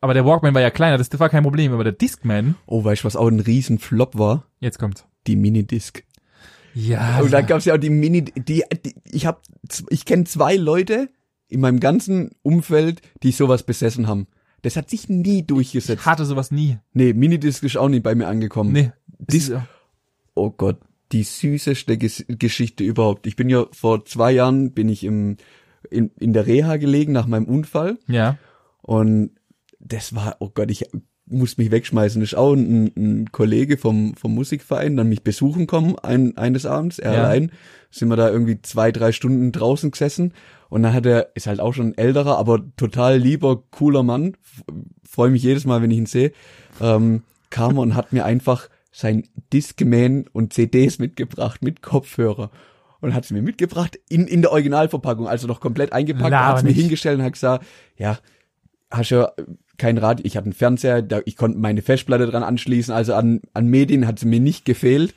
[0.00, 3.02] Aber der Walkman war ja kleiner, das war kein Problem, aber der Discman, Oh, weißt
[3.02, 4.44] du, was auch ein riesen Flop war?
[4.60, 5.04] jetzt kommt's.
[5.26, 6.02] Die Minidisc.
[6.74, 9.42] Ja, Und dann gab's ja auch die Mini, die, die ich hab,
[9.88, 11.08] ich kenne zwei Leute
[11.48, 14.26] in meinem ganzen Umfeld, die sowas besessen haben.
[14.62, 16.04] Das hat sich nie ich durchgesetzt.
[16.04, 16.78] hatte sowas nie.
[16.92, 18.72] Nee, Minidisc ist auch nie bei mir angekommen.
[18.72, 18.92] Nee.
[19.18, 19.52] Dis-
[20.34, 20.78] Oh Gott,
[21.12, 23.26] die süßeste Ges Geschichte überhaupt.
[23.26, 25.38] Ich bin ja vor zwei Jahren bin ich im
[25.90, 28.38] in, in der Reha gelegen nach meinem Unfall ja.
[28.82, 29.30] und
[29.78, 30.86] das war, oh Gott, ich
[31.28, 32.20] muss mich wegschmeißen.
[32.20, 36.66] Das ist auch ein, ein Kollege vom, vom Musikverein, dann mich besuchen kommen ein, eines
[36.66, 37.24] Abends, er Ja.
[37.24, 37.52] allein.
[37.90, 40.34] Sind wir da irgendwie zwei, drei Stunden draußen gesessen
[40.68, 44.36] und dann hat er, ist halt auch schon ein älterer, aber total lieber, cooler Mann.
[45.08, 46.32] Freue mich jedes Mal, wenn ich ihn sehe.
[46.80, 52.50] Ähm, kam und hat mir einfach sein Discman und CDs mitgebracht mit Kopfhörer.
[53.00, 56.62] Und hat sie mir mitgebracht in, in der Originalverpackung, also noch komplett eingepackt, hat es
[56.62, 57.64] mir hingestellt und hat gesagt,
[57.96, 58.18] ja,
[58.90, 59.32] hast ja
[59.78, 63.40] kein Radio, ich hatte einen Fernseher, da, ich konnte meine Festplatte dran anschließen, also an,
[63.52, 65.14] an Medien hat es mir nicht gefehlt.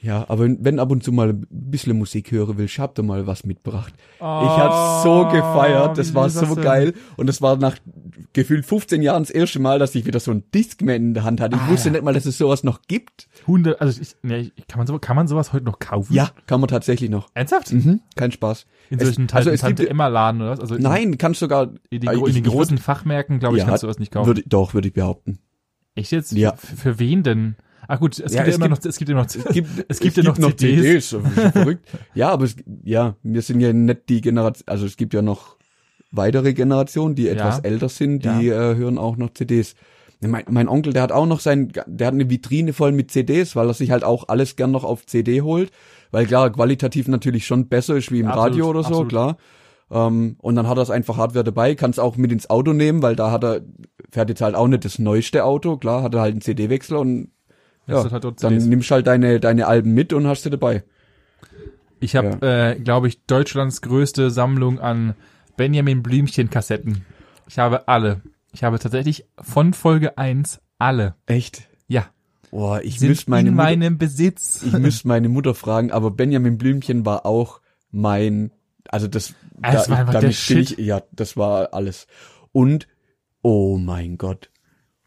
[0.00, 3.26] Ja, aber wenn ab und zu mal ein bisschen Musik hören willst, habt ihr mal
[3.26, 3.92] was mitgebracht.
[4.18, 6.62] ich hab's so gefeiert, das war das so denn?
[6.62, 6.94] geil.
[7.16, 7.76] Und das war nach
[8.32, 11.40] gefühlt 15 Jahren das erste Mal, dass ich wieder so ein Discman in der Hand
[11.40, 11.56] hatte.
[11.56, 11.94] Ich Ah, wusste ja.
[11.94, 13.26] nicht mal, dass es sowas noch gibt.
[13.48, 16.14] Hunde, also ich, nee, ich- kann man so, kann man sowas heute noch kaufen?
[16.14, 17.28] Ja, kann man tatsächlich noch.
[17.34, 17.72] Ernsthaft?
[17.72, 18.66] Mhm, kein Spaß.
[18.90, 20.60] In Es- solchen also Tante, es gibt- Emma Laden oder was?
[20.60, 23.56] Also in- Nein, kannst sogar in, die, äh, in ich- den ich großen Fachmärkten, glaube
[23.56, 24.28] ich, Ja, kannst du das nicht kaufen.
[24.28, 25.40] Würde, doch, würde ich behaupten.
[25.96, 26.30] Echt jetzt?
[26.32, 26.54] Ja.
[26.54, 27.56] Für, für wen denn?
[27.90, 29.44] Ach gut, es Ja, gibt ja es immer gibt- noch, es gibt ja noch, Es
[29.52, 31.14] gibt, es gibt ja noch CDs.
[31.14, 31.88] wie verrückt.
[32.14, 35.56] Ja, aber es, ja, wir sind ja nicht die Generation, also es gibt ja noch
[36.12, 39.74] weitere Generationen, die etwas älter sind, die äh, hören auch noch CDs.
[40.20, 43.54] Mein, mein Onkel, der hat auch noch sein, der hat eine Vitrine voll mit CDs,
[43.56, 45.70] weil er sich halt auch alles gern noch auf CD holt,
[46.10, 49.08] weil klar, qualitativ natürlich schon besser ist wie im Absolut, Radio oder so, absolut.
[49.10, 49.36] klar.
[49.90, 52.72] Ähm, und dann hat er es einfach Hardware dabei, kann es auch mit ins Auto
[52.72, 53.60] nehmen, weil da hat er,
[54.10, 57.30] fährt jetzt halt auch nicht das neueste Auto, klar, hat er halt einen CD-Wechsler und
[57.88, 58.66] ja, halt dann CDs.
[58.66, 60.84] nimmst halt deine, deine Alben mit und hast sie dabei.
[62.00, 65.14] Ich habe, äh, glaube ich, Deutschlands größte Sammlung an
[65.56, 67.04] Benjamin Blümchen Kassetten.
[67.48, 68.20] Ich habe alle.
[68.52, 71.16] Ich habe tatsächlich von Folge 1 alle.
[71.26, 71.62] Echt?
[71.88, 72.06] Ja.
[72.50, 74.62] Boah, ich Sind müsste meine in Mutter, meinem Besitz.
[74.64, 78.52] ich müsste meine Mutter fragen, aber Benjamin Blümchen war auch mein,
[78.88, 80.70] also das, Ah, das war einfach der Shit.
[80.78, 82.06] ich, ja, das war alles.
[82.52, 82.86] Und,
[83.42, 84.50] oh mein Gott,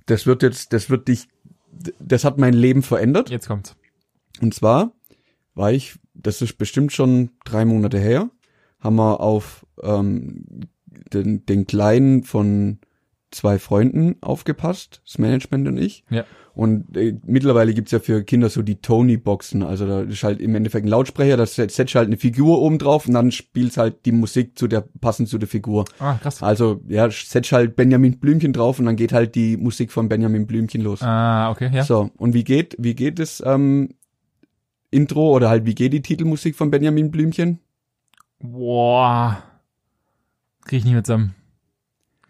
[0.07, 1.29] das wird jetzt, das wird dich,
[1.99, 3.29] das hat mein Leben verändert.
[3.29, 3.75] Jetzt kommt's.
[4.41, 4.91] Und zwar
[5.53, 8.29] war ich, das ist bestimmt schon drei Monate her,
[8.79, 10.45] haben wir auf ähm,
[11.13, 12.79] den, den Kleinen von
[13.31, 16.03] zwei Freunden aufgepasst, das Management und ich.
[16.09, 16.25] Ja.
[16.53, 19.63] Und äh, mittlerweile gibt's ja für Kinder so die Tony-Boxen.
[19.63, 22.77] Also da ist halt im Endeffekt ein Lautsprecher, da set- setzt halt eine Figur oben
[22.77, 25.85] drauf und dann spielt's halt die Musik zu der, passend zu der Figur.
[25.99, 26.43] Ah, krass.
[26.43, 30.45] Also ja, setzt halt Benjamin Blümchen drauf und dann geht halt die Musik von Benjamin
[30.45, 31.01] Blümchen los.
[31.01, 31.83] Ah, okay, ja.
[31.83, 33.91] So, und wie geht, wie geht das ähm,
[34.89, 37.59] Intro oder halt wie geht die Titelmusik von Benjamin Blümchen?
[38.39, 39.41] Boah.
[40.65, 41.33] Krieg ich nicht mehr zusammen.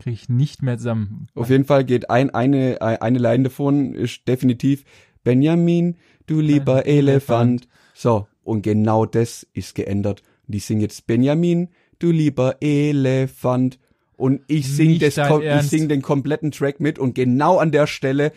[0.01, 1.27] Krieg ich nicht mehr zusammen.
[1.35, 4.83] Auf jeden Fall geht ein, eine, eine Line davon ist definitiv
[5.23, 7.67] Benjamin, du lieber Ein Elefant.
[7.93, 10.23] So, und genau das ist geändert.
[10.47, 13.79] Die singen jetzt Benjamin, du lieber Elefant.
[14.17, 17.87] Und ich sing, Nicht das, ich sing den kompletten Track mit und genau an der
[17.87, 18.31] Stelle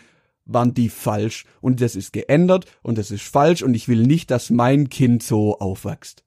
[0.45, 1.47] waren die falsch.
[1.61, 5.23] Und das ist geändert und das ist falsch und ich will nicht, dass mein Kind
[5.23, 6.25] so aufwächst.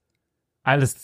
[0.64, 0.96] Alles,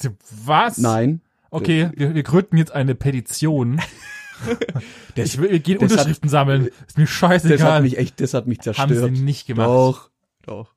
[0.46, 0.78] was?
[0.78, 1.22] Nein.
[1.52, 3.80] Okay, wir, wir gründen jetzt eine Petition.
[5.16, 6.68] Das, Ich will, gehen das hat- Unterschriften sammeln.
[6.88, 7.72] Ist mir das scheißegal.
[7.74, 9.16] hat mich echt, das hat mich Haben zerstört.
[9.16, 9.68] sie nicht gemacht.
[9.68, 10.10] Doch,
[10.46, 10.74] doch.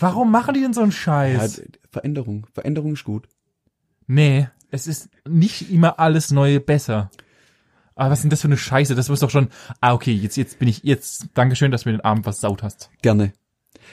[0.00, 1.56] Warum machen die denn so einen Ja, Scheiß?
[1.56, 2.46] d- Veränderung.
[2.52, 3.28] Veränderung ist gut.
[4.06, 7.10] Nee, es ist nicht immer alles Neue besser.
[7.94, 8.94] Aber was ist denn das für eine Scheiße?
[8.94, 9.48] Das muss doch schon.
[9.80, 12.90] Ah, okay, jetzt, jetzt bin ich, jetzt, Dankeschön, dass du mir den Abend versaut hast.
[13.02, 13.32] Gerne.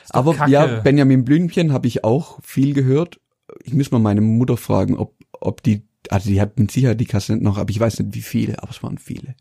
[0.09, 0.51] Aber Kacke.
[0.51, 3.19] ja, Benjamin Blümchen habe ich auch viel gehört.
[3.63, 7.05] Ich muss mal meine Mutter fragen, ob, ob die, also die hat mit Sicherheit die
[7.05, 9.35] Kassetten noch, aber ich weiß nicht wie viele, aber es waren viele.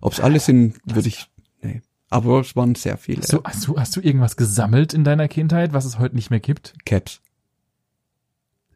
[0.00, 1.28] Ob es alle sind, würde ich,
[1.62, 1.82] nee.
[2.10, 3.22] Aber es waren sehr viele.
[3.22, 6.30] Hast du, hast du, hast du irgendwas gesammelt in deiner Kindheit, was es heute nicht
[6.30, 6.74] mehr gibt?
[6.84, 7.22] Caps.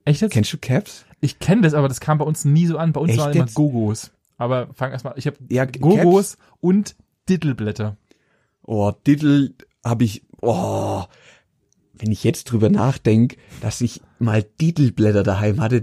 [0.07, 0.33] Echt jetzt?
[0.33, 1.05] Kennst du Caps?
[1.21, 2.93] Ich kenne das, aber das kam bei uns nie so an.
[2.93, 3.55] Bei uns Echt waren immer jetzt?
[3.55, 4.13] Gogos.
[4.39, 6.97] Aber fang erst mal, ich habe Ja, Gogos und
[7.29, 7.97] Dittelblätter.
[8.63, 9.53] Oh, Diddle
[9.85, 11.05] habe ich, oh,
[11.99, 15.83] wenn ich jetzt drüber nachdenk, dass ich mal Diddleblätter daheim hatte,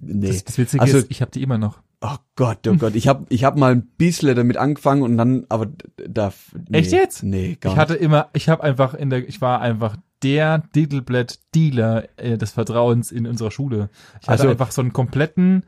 [0.00, 0.28] nee.
[0.28, 1.80] Das, das Witzige also, ist, ich habe die immer noch.
[2.00, 5.46] oh Gott, oh Gott, ich habe ich hab mal ein bisschen damit angefangen und dann,
[5.48, 5.68] aber
[6.08, 6.32] da,
[6.68, 7.22] nee, Echt jetzt?
[7.22, 12.04] Nee, gar Ich hatte immer, ich habe einfach in der, ich war einfach der Dittelblatt-Dealer
[12.16, 13.90] äh, des Vertrauens in unserer Schule.
[14.20, 15.64] Ich hatte Also- einfach so einen kompletten,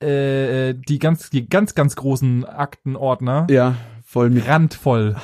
[0.00, 3.52] äh, die ganz, die ganz, ganz großen Aktenordner, nicht.
[3.52, 4.46] Ja, voll mit.
[4.46, 5.16] randvoll.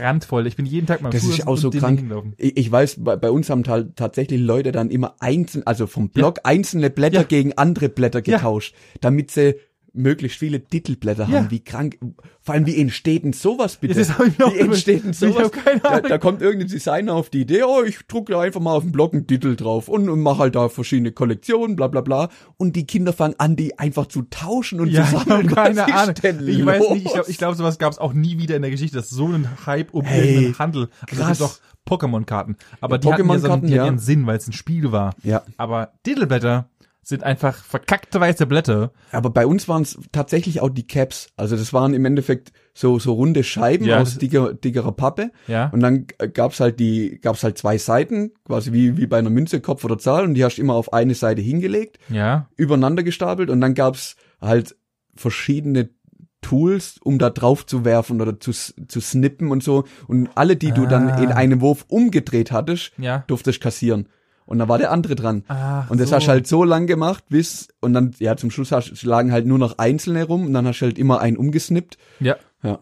[0.00, 0.46] Randvoll.
[0.46, 2.02] Ich bin jeden Tag mal Das ist auch so krank.
[2.38, 6.10] Ich, ich weiß, bei, bei uns haben ta- tatsächlich Leute dann immer einzeln, also vom
[6.10, 7.22] Block einzelne Blätter Ja.
[7.24, 8.36] gegen andere Blätter Ja.
[8.36, 9.56] getauscht, damit sie
[9.96, 11.38] möglichst viele Titelblätter Ja.
[11.38, 11.50] haben.
[11.50, 11.98] Wie krank,
[12.40, 13.94] vor allem wie entsteht denn sowas bitte?
[13.94, 15.50] das hab ich mir wie entsteht denn sowas?
[15.52, 16.08] keine Da, Ahnung.
[16.08, 18.92] da kommt irgendein Designer auf die Idee, oh, ich drucke da einfach mal auf den
[18.92, 22.28] Block einen Titel drauf und, und mache halt da verschiedene Kollektionen, bla bla bla.
[22.56, 25.46] Und die Kinder fangen an, die einfach zu tauschen und Ja, zu sammeln.
[25.54, 26.14] keine Ahnung.
[26.46, 26.90] Ich weiß los?
[26.94, 29.08] nicht, ich glaube, ich glaub, sowas gab es auch nie wieder in der Geschichte, dass
[29.10, 30.88] so ein Hype um Hey, irgendeinen Handel.
[31.10, 31.38] Also krass.
[31.38, 32.56] doch Pokémon-Karten.
[32.80, 33.96] Aber Ja, die hatten ja so einen, ja.
[33.98, 35.14] Sinn, weil es ein Spiel war.
[35.22, 35.42] Ja.
[35.56, 36.68] Aber Dittelblätter
[37.08, 38.90] sind einfach verkackte weiße Blätter.
[39.12, 41.28] Aber bei uns waren es tatsächlich auch die Caps.
[41.36, 45.30] Also das waren im Endeffekt so so runde Scheiben Ja, aus dicker, dickerer Pappe.
[45.46, 45.68] Ja.
[45.68, 49.60] Und dann gab's halt die gab's halt zwei Seiten, quasi wie wie bei einer Münze
[49.60, 52.48] Kopf oder Zahl und die hast du immer auf eine Seite hingelegt, Ja.
[52.56, 54.74] übereinander gestapelt und dann gab's halt
[55.14, 55.90] verschiedene
[56.42, 60.72] Tools, um da drauf zu werfen oder zu zu snippen und so und alle die
[60.72, 61.22] du dann Ah.
[61.22, 63.22] in einem Wurf umgedreht hattest, Ja.
[63.28, 64.08] durftest kassieren.
[64.46, 65.42] Und da war der andere dran.
[65.48, 66.16] Ach, Und das so.
[66.16, 69.46] hast du halt so lang gemacht, bis, und dann, ja, zum Schluss hast, lagen halt
[69.46, 71.98] nur noch einzelne rum und dann hast du halt immer einen umgesnippt.
[72.20, 72.36] Ja.
[72.62, 72.78] Ja.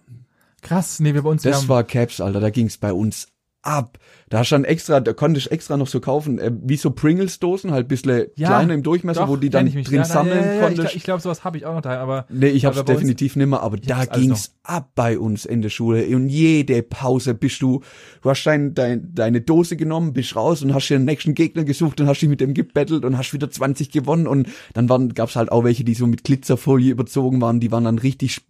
[0.62, 1.00] Krass.
[1.00, 3.28] Nee, wir bei uns wir Das haben, war Caps, Alter, da ging's bei uns
[3.64, 3.98] ab.
[4.30, 6.90] Da hast du dann extra, da konntest du extra noch so kaufen, äh, wie so
[6.90, 10.46] Pringles-Dosen, halt bisschen Ja, kleiner im Durchmesser, doch, wo die dann ich drin Ja, sammeln
[10.46, 10.88] ja, ja, konntest.
[10.90, 13.62] Ich, ich glaube, sowas habe ich auch noch da, aber Nee, ich hab's definitiv nimmer,
[13.62, 16.04] aber da alles ging's ab bei uns in der Schule.
[16.16, 17.82] Und jede Pause bist du,
[18.22, 21.64] du hast dein, dein, deine Dose genommen, bist raus und hast dir den nächsten Gegner
[21.64, 24.26] gesucht und hast dich mit dem gebettelt und hast wieder 20 gewonnen.
[24.26, 27.84] Und dann waren, gab's halt auch welche, die so mit Glitzerfolie überzogen waren, die waren
[27.84, 28.40] dann richtig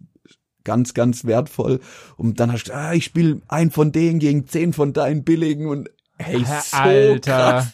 [0.65, 1.79] ganz, ganz wertvoll.
[2.17, 5.67] Und dann hast du, ah, ich spiele ein von denen gegen zehn von deinen billigen
[5.67, 7.31] und hey, so Alter.
[7.31, 7.73] krass.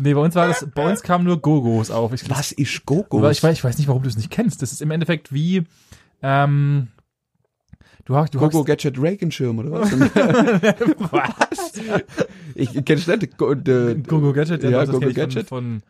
[0.00, 2.12] Nee, bei uns war das, bei uns kamen nur Gogos auf.
[2.12, 3.18] Ich, Was ist Gogo?
[3.18, 4.62] Aber ich weiß, ich weiß nicht, warum du es nicht kennst.
[4.62, 5.64] Das ist im Endeffekt wie,
[6.22, 6.88] ähm,
[8.04, 9.90] du hast, du Gogo hast, Gadget Regenschirm oder was?
[11.10, 11.72] was?
[12.54, 13.22] ich kenn's nicht.
[13.40, 15.48] De, Gogo Gadget, Ja, das Gogo Gadget.
[15.48, 15.82] Von, Von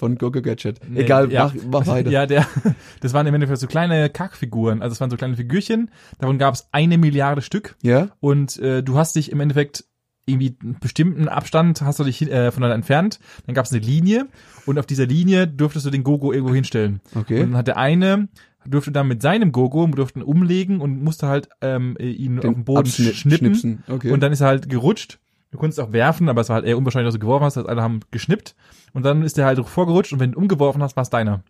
[0.00, 0.80] Gogo Gadget.
[0.88, 1.46] Nee, Egal, ja.
[1.46, 2.10] mach, mach weiter.
[2.10, 2.46] Ja, der,
[3.00, 4.80] das waren im Endeffekt so kleine Kackfiguren.
[4.82, 5.90] Also es waren so kleine Figürchen.
[6.18, 7.76] Davon gab es eine Milliarde Stück.
[7.82, 8.08] Ja?
[8.20, 9.84] Und äh, du hast dich im Endeffekt
[10.26, 13.18] irgendwie einen bestimmten Abstand hast du dich äh, voneinander entfernt.
[13.46, 14.26] Dann gab es eine Linie
[14.66, 17.00] und auf dieser Linie durftest du den Gogo irgendwo hinstellen.
[17.14, 17.40] Okay.
[17.42, 18.28] Und dann hat der eine
[18.66, 22.86] durfte dann mit seinem Gogo durften umlegen und musste halt ähm, ihn auf dem Boden
[22.86, 23.82] Abschni- schnippen.
[23.88, 24.10] Okay.
[24.10, 25.18] Und dann ist er halt gerutscht.
[25.50, 27.56] Du konntest auch werfen, aber es war halt eher unwahrscheinlich, dass du geworfen hast.
[27.56, 28.54] Das heißt, alle haben geschnippt.
[28.92, 31.42] Und dann ist der halt vorgerutscht und wenn du umgeworfen hast, war es deiner.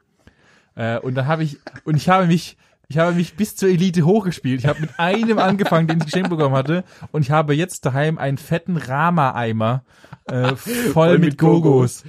[0.77, 2.57] Äh, und dann habe ich, und ich habe mich,
[2.89, 4.61] ich habe mich bis zur Elite hochgespielt.
[4.61, 6.85] Ich habe mit einem angefangen, den ich geschenkt bekommen hatte.
[7.11, 9.85] Und ich habe jetzt daheim einen fetten Rama-Eimer
[10.27, 12.03] äh, voll, mit, mit Gogos.
[12.03, 12.05] Gogos.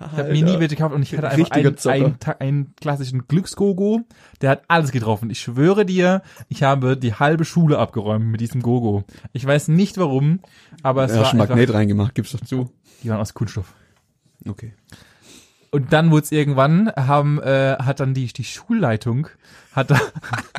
[0.00, 4.00] Ich habe mir nie welche gekauft und ich hatte einfach einen, einen, einen klassischen Glücksgogo,
[4.40, 5.28] der hat alles getroffen.
[5.28, 9.04] Ich schwöre dir, ich habe die halbe Schule abgeräumt mit diesem Gogo.
[9.34, 10.40] Ich weiß nicht warum,
[10.82, 12.70] aber es ja, war einfach, Magnet reingemacht, gib's doch zu.
[13.02, 13.74] die waren aus Kunststoff.
[14.48, 14.72] Okay.
[15.70, 19.28] Und dann wurde es irgendwann, haben, äh, hat dann die, die Schulleitung,
[19.72, 20.00] hat da,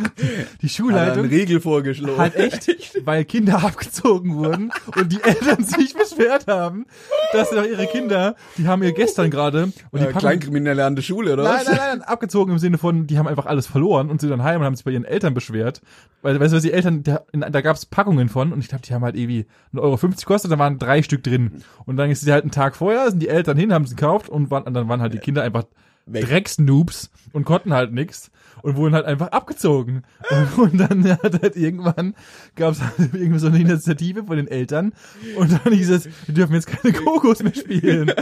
[0.61, 2.17] die Schulleitung Riegel vorgeschlagen.
[2.17, 2.69] hat echt,
[3.05, 6.85] weil Kinder abgezogen wurden und die Eltern sich beschwert haben,
[7.33, 10.95] dass doch ihre Kinder, die haben ihr gestern gerade und die äh, Packung, Kleinkriminelle an
[10.95, 11.67] der Schule, oder Nein, was?
[11.67, 14.61] nein, nein, abgezogen im Sinne von, die haben einfach alles verloren und sind dann heim
[14.61, 15.81] und haben sich bei ihren Eltern beschwert.
[16.21, 18.93] Weil, weißt du, was die Eltern, da, da gab's Packungen von und ich glaube, die
[18.93, 21.63] haben halt irgendwie 1,50 Euro gekostet, da waren drei Stück drin.
[21.85, 24.29] Und dann ist sie halt einen Tag vorher, sind die Eltern hin, haben sie gekauft
[24.29, 25.65] und, waren, und dann waren halt die Kinder einfach
[26.05, 26.27] Weg.
[26.27, 30.03] Drecksnoobs und konnten halt nix und wurden halt einfach abgezogen.
[30.29, 32.15] Und, und dann hat halt irgendwann
[32.55, 34.93] gab es halt irgendwie so eine Initiative von den Eltern
[35.37, 38.11] und dann hieß es, wir dürfen jetzt keine Kokos mehr spielen.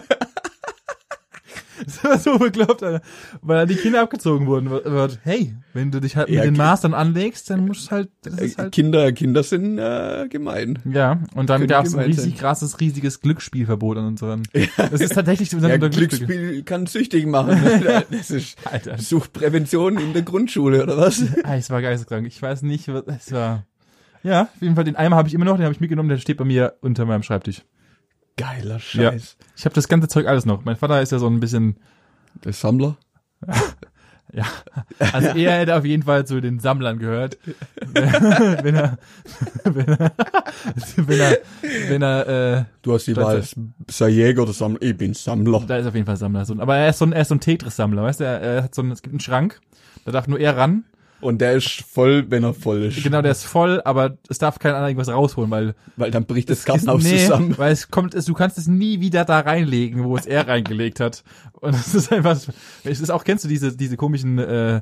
[2.02, 3.02] Das war so bekloppt, Alter.
[3.42, 4.70] Weil dann die Kinder abgezogen wurden.
[4.70, 8.10] Wird, hey, wenn du dich halt mit Ja, den Mastern anlegst, dann musst du halt,
[8.26, 10.80] Äh, halt Kinder, Kinder sind äh, gemein.
[10.86, 12.36] ja, und dann gab es ein riesig sein.
[12.40, 14.44] krasses, riesiges Glücksspielverbot an unseren.
[14.78, 17.62] Das ist tatsächlich unser Ja, unser Glücksspiel kann süchtig machen.
[17.62, 18.04] ne?
[18.12, 18.98] Das ist Alter.
[18.98, 21.24] Suchtprävention in der Grundschule, oder was?
[21.44, 22.28] Ah, es war geisteskrank.
[22.28, 23.66] Ich weiß nicht, was es war.
[24.24, 26.18] Ja, auf jeden Fall den Eimer habe ich immer noch, den habe ich mitgenommen, der
[26.18, 27.62] steht bei mir unter meinem Schreibtisch.
[28.40, 29.38] Geiler Scheiß.
[29.58, 30.64] Ich habe das ganze Zeug alles noch.
[30.66, 31.76] Mein Vater ist ja so ein bisschen,
[32.44, 32.96] Der Sammler?
[34.34, 34.46] ja,
[35.14, 37.38] also er hätte auf jeden Fall zu den Sammlern gehört,
[37.94, 38.98] wenn er,
[39.64, 40.12] wenn er,
[40.98, 41.38] wenn er,
[41.90, 42.28] wenn er,
[42.60, 43.44] äh, Du hast die Das- Wahl,
[43.90, 44.82] sei Jäger oder Sammler.
[44.82, 45.64] Ich bin Sammler.
[45.68, 46.46] da ist auf jeden Fall Sammler.
[46.46, 48.24] So, aber er ist so ein, er ist so ein Tetris-Sammler, weißt du?
[48.26, 49.60] Er, er hat so ein, es gibt einen Schrank,
[50.06, 50.84] da darf nur er ran.
[51.22, 53.04] Und der ist voll, wenn er voll ist.
[53.04, 56.50] Genau, der ist voll, aber es darf kein anderer irgendwas rausholen, weil Weil dann bricht
[56.50, 57.58] das Kartenhaus nee, zusammen.
[57.58, 61.00] Weil es kommt, es, du kannst es nie wieder da reinlegen, wo es er reingelegt
[61.00, 61.24] hat.
[61.54, 62.40] Und es ist einfach,
[62.84, 64.82] es ist auch, kennst du diese, diese komischen, äh,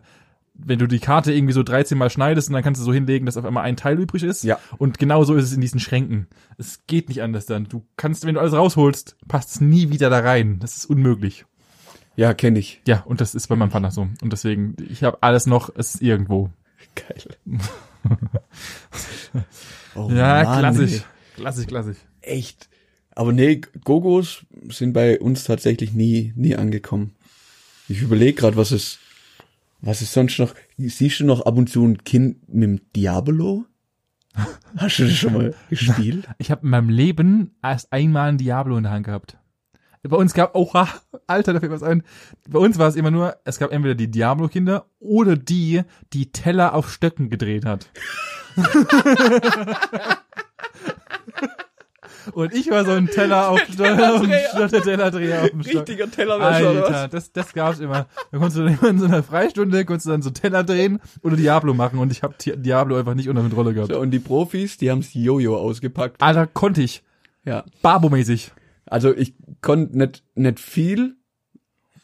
[0.53, 3.25] wenn du die Karte irgendwie so 13 Mal schneidest und dann kannst du so hinlegen,
[3.25, 4.43] dass auf einmal ein Teil übrig ist.
[4.43, 4.59] Ja.
[4.77, 6.27] Und genau so ist es in diesen Schränken.
[6.57, 7.65] Es geht nicht anders dann.
[7.65, 10.59] Du kannst, wenn du alles rausholst, passt es nie wieder da rein.
[10.59, 11.45] Das ist unmöglich.
[12.17, 12.81] Ja, kenne ich.
[12.87, 14.01] Ja, und das ist bei meinem Vater so.
[14.21, 16.49] Und deswegen, ich habe alles noch, es ist irgendwo.
[16.95, 17.37] Geil.
[19.95, 20.93] Oh Ja, Mann, klassisch.
[20.93, 21.01] ey.
[21.35, 21.97] Klassisch, klassisch.
[22.21, 22.69] Echt.
[23.15, 27.15] Aber nee, Gogos sind bei uns tatsächlich nie, nie angekommen.
[27.87, 28.99] Ich überlege gerade, was es,
[29.81, 30.53] was es sonst noch.
[30.77, 33.65] Siehst du noch ab und zu ein Kind mit dem Diabolo?
[34.75, 36.27] Hast du das schon mal gespielt?
[36.37, 39.37] Ich habe in meinem Leben erst einmal ein Diablo in der Hand gehabt.
[40.07, 40.87] Bei uns gab, oha,
[41.27, 42.03] Alter, da fällt was ein.
[42.49, 45.81] Bei uns war es immer nur, es gab entweder die Diablo-Kinder oder die,
[46.13, 47.89] die Teller auf Stöcken gedreht hat.
[52.33, 53.95] Und ich war so ein Teller auf der
[54.83, 55.87] Tellerdreher auf dem Stock.
[55.87, 57.09] Richtiger Tellerwäscher oder Alter, was?
[57.09, 58.07] das, das gab's immer.
[58.31, 60.99] Da konntest du dann immer in so einer Freistunde, konntest du dann so Teller drehen
[61.23, 63.91] oder Diablo machen und ich habe Diablo einfach nicht unter Kontrolle gehabt.
[63.91, 66.21] So, und die Profis, die haben's Jojo ausgepackt.
[66.21, 67.03] Alter, konnte ich.
[67.45, 67.63] Ja.
[67.81, 68.51] Barbo-mäßig.
[68.89, 71.15] Also ich konnte nicht, nicht viel,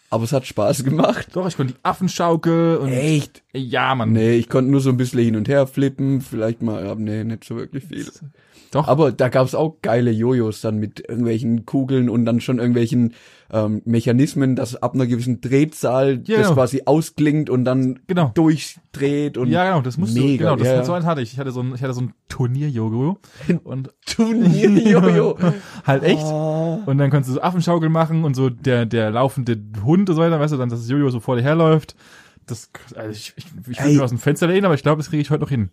[0.10, 1.30] aber es hat Spaß gemacht.
[1.34, 3.44] Doch, ich konnte die Affenschaukel und Echt?
[3.52, 4.12] ja, Mann.
[4.12, 7.24] Nee, ich konnte nur so ein bisschen hin und her flippen, vielleicht mal, aber nee,
[7.24, 8.08] nicht so wirklich viel.
[8.72, 8.88] Doch.
[8.88, 13.14] Aber da gab's auch geile Jojos dann mit irgendwelchen Kugeln und dann schon irgendwelchen
[13.54, 16.54] ähm, Mechanismen, dass ab einer gewissen Drehzahl Ja, das genau.
[16.56, 18.32] quasi ausklingt und dann Genau.
[18.34, 21.34] durchdreht und Ja, genau, das musst du, mega, genau, das ja, so einen hatte ich.
[21.34, 23.20] Ich hatte so ein, ich hatte so ein Turnier-Jojo
[23.64, 25.38] und Turnier-Jojo.
[25.86, 26.24] halt echt.
[26.24, 26.80] Ah.
[26.86, 30.22] Und dann konntest du so Affenschaukel machen und so der, der laufende Hund und so
[30.22, 31.96] weiter, weißt du, dann, dass das Jojo so vor dir herläuft.
[32.48, 35.22] Das, also ich, ich, ich mir aus dem Fenster lehnen, aber ich glaube, das kriege
[35.22, 35.70] ich heute noch hin.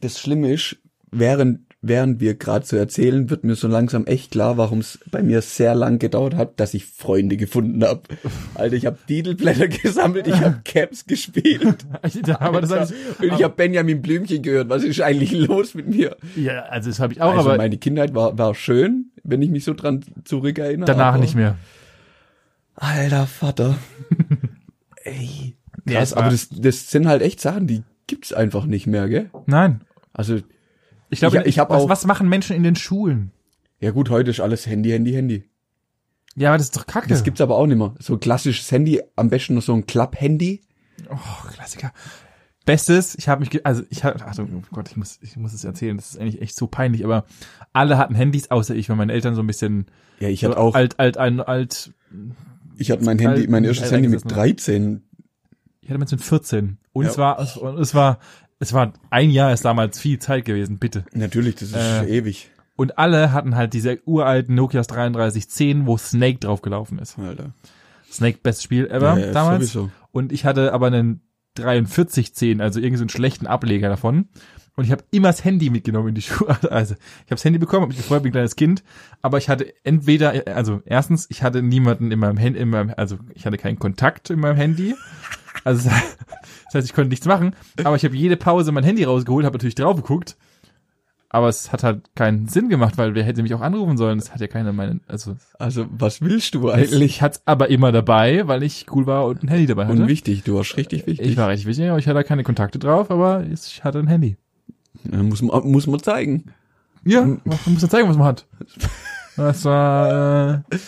[0.00, 0.76] Das Schlimme ist,
[1.10, 5.22] während, während wir gerade so erzählen, wird mir so langsam echt klar, warum es bei
[5.22, 8.02] mir sehr lang gedauert hat, dass ich Freunde gefunden habe.
[8.54, 11.86] Alter, ich habe Didelblätter gesammelt, ich habe Caps gespielt.
[12.38, 14.68] aber das Alter, hab und ich habe Benjamin Blümchen gehört.
[14.68, 16.16] Was ist eigentlich los mit mir?
[16.36, 19.48] ja, also das habe ich auch, also aber meine Kindheit war, war schön, wenn ich
[19.50, 20.86] mich so dran zurückerinnere.
[20.86, 21.56] danach nicht mehr.
[22.74, 23.78] Alter Vater.
[25.04, 25.56] Ey.
[25.88, 29.08] Ja, Krass, war- aber das, das sind halt echt Sachen, die gibt's einfach nicht mehr,
[29.08, 29.30] gell?
[29.46, 29.80] Nein.
[30.12, 30.40] Also,
[31.10, 33.32] Ich glaube, Ich- ich hab was, auch- was machen Menschen in den Schulen?
[33.80, 35.44] ja gut, heute ist alles Handy, Handy, Handy.
[36.36, 37.08] Ja, aber das ist doch kacke.
[37.08, 37.94] Das gibt's aber auch nicht mehr.
[37.98, 40.60] So ein klassisches Handy, am besten noch so ein Klapp-Handy.
[41.10, 41.16] Oh,
[41.52, 41.92] Klassiker.
[42.66, 45.64] Bestes, ich habe mich, also ich habe, also oh Gott, ich muss, ich muss es
[45.64, 47.24] erzählen, das ist eigentlich echt so peinlich, aber
[47.72, 49.86] alle hatten Handys, außer ich, weil meine Eltern so ein bisschen
[50.20, 51.92] Ja, ich so hatte auch, alt, alt, alt, alt,
[52.76, 54.28] ich hatte mein alt- Handy, mein erstes Handy mit eingesessen.
[54.28, 55.02] 13.
[55.80, 57.10] ich hatte mit 14 und Ja.
[57.10, 58.18] es war, es, und es war,
[58.60, 61.04] es war ein Jahr ist damals viel Zeit gewesen, bitte.
[61.12, 62.50] Natürlich, das ist Äh, ewig.
[62.76, 67.18] Und alle hatten halt diese uralten Nokias 3310, wo Snake draufgelaufen ist.
[67.18, 67.52] Alter.
[68.10, 69.72] Snake, bestes Spiel ever Ja, ja, damals.
[69.72, 69.90] sowieso.
[70.12, 71.20] Und ich hatte aber einen
[71.56, 74.28] 4310, also irgendeinen so einen schlechten Ableger davon.
[74.76, 76.56] Und ich habe immer das Handy mitgenommen in die Schule.
[76.70, 78.82] Also ich habe das Handy bekommen, habe mich gefreut, bin ein kleines Kind.
[79.20, 83.18] Aber ich hatte entweder, also erstens, ich hatte niemanden in meinem Handy, in meinem, also
[83.34, 84.94] ich hatte keinen Kontakt in meinem Handy.
[85.64, 85.88] Also
[86.66, 87.54] das heißt, ich konnte nichts machen.
[87.84, 90.36] Aber ich habe jede Pause mein Handy rausgeholt, habe natürlich drauf geguckt.
[91.32, 94.18] Aber es hat halt keinen Sinn gemacht, weil wer hätte mich auch anrufen sollen?
[94.18, 97.22] Das hat ja keiner meinen, also Also, was willst du ich eigentlich?
[97.22, 100.02] hatte es aber immer dabei, weil ich cool war und ein Handy dabei hatte.
[100.02, 101.24] Und wichtig, du warst richtig wichtig.
[101.28, 104.36] Ich war richtig wichtig, aber ich hatte keine Kontakte drauf, aber ich hatte ein Handy.
[105.10, 106.46] Ja, muss, man, muss man zeigen.
[107.04, 108.46] Ja, man muss ja zeigen, was man hat.
[109.36, 110.78] Das war, äh,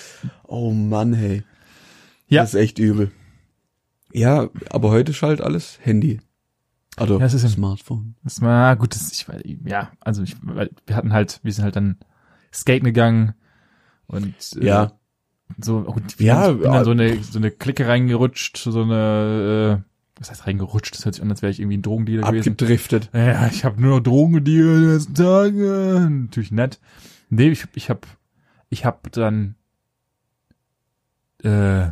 [0.46, 1.44] Oh Mann, hey.
[2.26, 2.42] Ja.
[2.42, 3.10] Das ist echt übel.
[4.12, 6.20] Ja, aber heute ist halt alles Handy.
[6.96, 8.14] Also Ja, das ist im- Smartphone.
[8.22, 11.64] Das war gut, das, ich, weiß- ja, also ich, weil wir hatten halt, wir sind
[11.64, 11.96] halt dann
[12.52, 13.34] skaten gegangen
[14.06, 14.92] und äh, Ja,
[15.58, 19.82] so, und Ja, ich bin dann äh, so eine, so eine Clique reingerutscht, so eine,
[19.82, 19.90] äh,
[20.20, 20.94] was heißt reingerutscht?
[20.94, 22.52] Das hört sich an, als wäre ich irgendwie ein Drogendealer gewesen.
[22.52, 23.10] abgedriftet.
[23.14, 25.52] Ja, ich habe nur noch Drogen gedealt den letzten Tag.
[25.54, 26.78] äh, Natürlich nett.
[27.30, 28.06] Nee, ich, ich hab,
[28.68, 29.54] ich hab dann,
[31.42, 31.88] äh,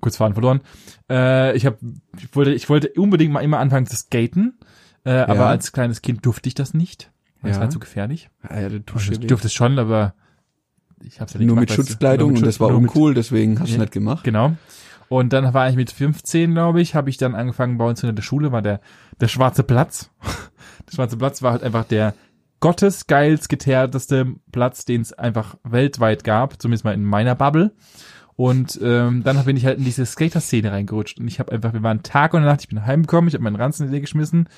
[0.00, 0.60] kurz Faden verloren.
[1.08, 1.78] Äh, ich hab,
[2.18, 4.58] ich wollte, ich wollte unbedingt mal immer anfangen zu skaten,
[5.04, 7.10] äh, aber als kleines Kind durfte ich das nicht.
[7.42, 7.62] Das Ja.
[7.62, 8.28] war zu gefährlich.
[8.42, 10.14] Ah, ja, tut Also schon ich durfte es schon, aber
[11.02, 13.74] ich hab's ja nicht nur gemacht, mit Schutzkleidung und das war uncool, deswegen hast du
[13.74, 13.80] Ja.
[13.80, 14.24] nicht gemacht.
[14.24, 14.52] Genau.
[15.08, 18.14] Und dann war ich mit 15, glaube ich, habe ich dann angefangen bei uns in
[18.14, 18.80] der Schule, war der,
[19.20, 20.10] der Schwarze Platz.
[20.86, 22.14] Der Schwarze Platz war halt einfach der
[22.60, 27.72] gottesgeilst geteerteste Platz, den es einfach weltweit gab, zumindest mal in meiner Bubble.
[28.40, 31.18] Und ähm, dann bin ich halt in diese Skater-Szene reingerutscht.
[31.20, 33.56] Und ich habe einfach, wir waren Tag und Nacht, ich bin heimgekommen, ich habe meinen
[33.56, 34.48] Ranzen in die geschmissen,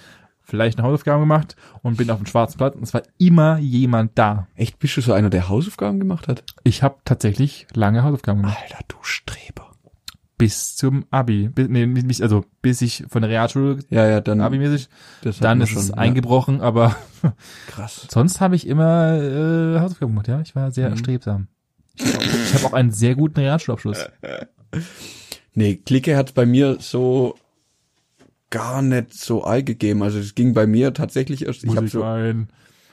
[0.41, 4.13] vielleicht eine Hausaufgabe gemacht und bin auf dem Schwarzen Platz und es war immer jemand
[4.17, 4.47] da.
[4.55, 6.45] Echt, bist du so einer, der Hausaufgaben gemacht hat?
[6.63, 8.59] Ich habe tatsächlich lange Hausaufgaben gemacht.
[8.63, 9.73] Alter, du Streber.
[10.39, 11.49] bis zum Abi.
[11.49, 14.89] Bis, nee, nicht, also bis ich von der Realschule Ja, ja, dann, Abi-mäßig,
[15.41, 16.95] dann ist es schon, eingebrochen, aber
[17.67, 18.07] krass.
[18.13, 20.41] sonst habe ich immer äh, Hausaufgaben gemacht, ja.
[20.41, 20.93] Ich war sehr Mhm.
[20.93, 21.49] erstrebsam.
[21.97, 24.07] Ich habe auch, einen sehr guten Realschulabschluss.
[25.55, 27.35] Nee, Clique hat bei mir so
[28.49, 30.03] gar nicht so eingegeben.
[30.03, 32.49] Also es ging bei mir tatsächlich erst, ich habe so, Musikverein.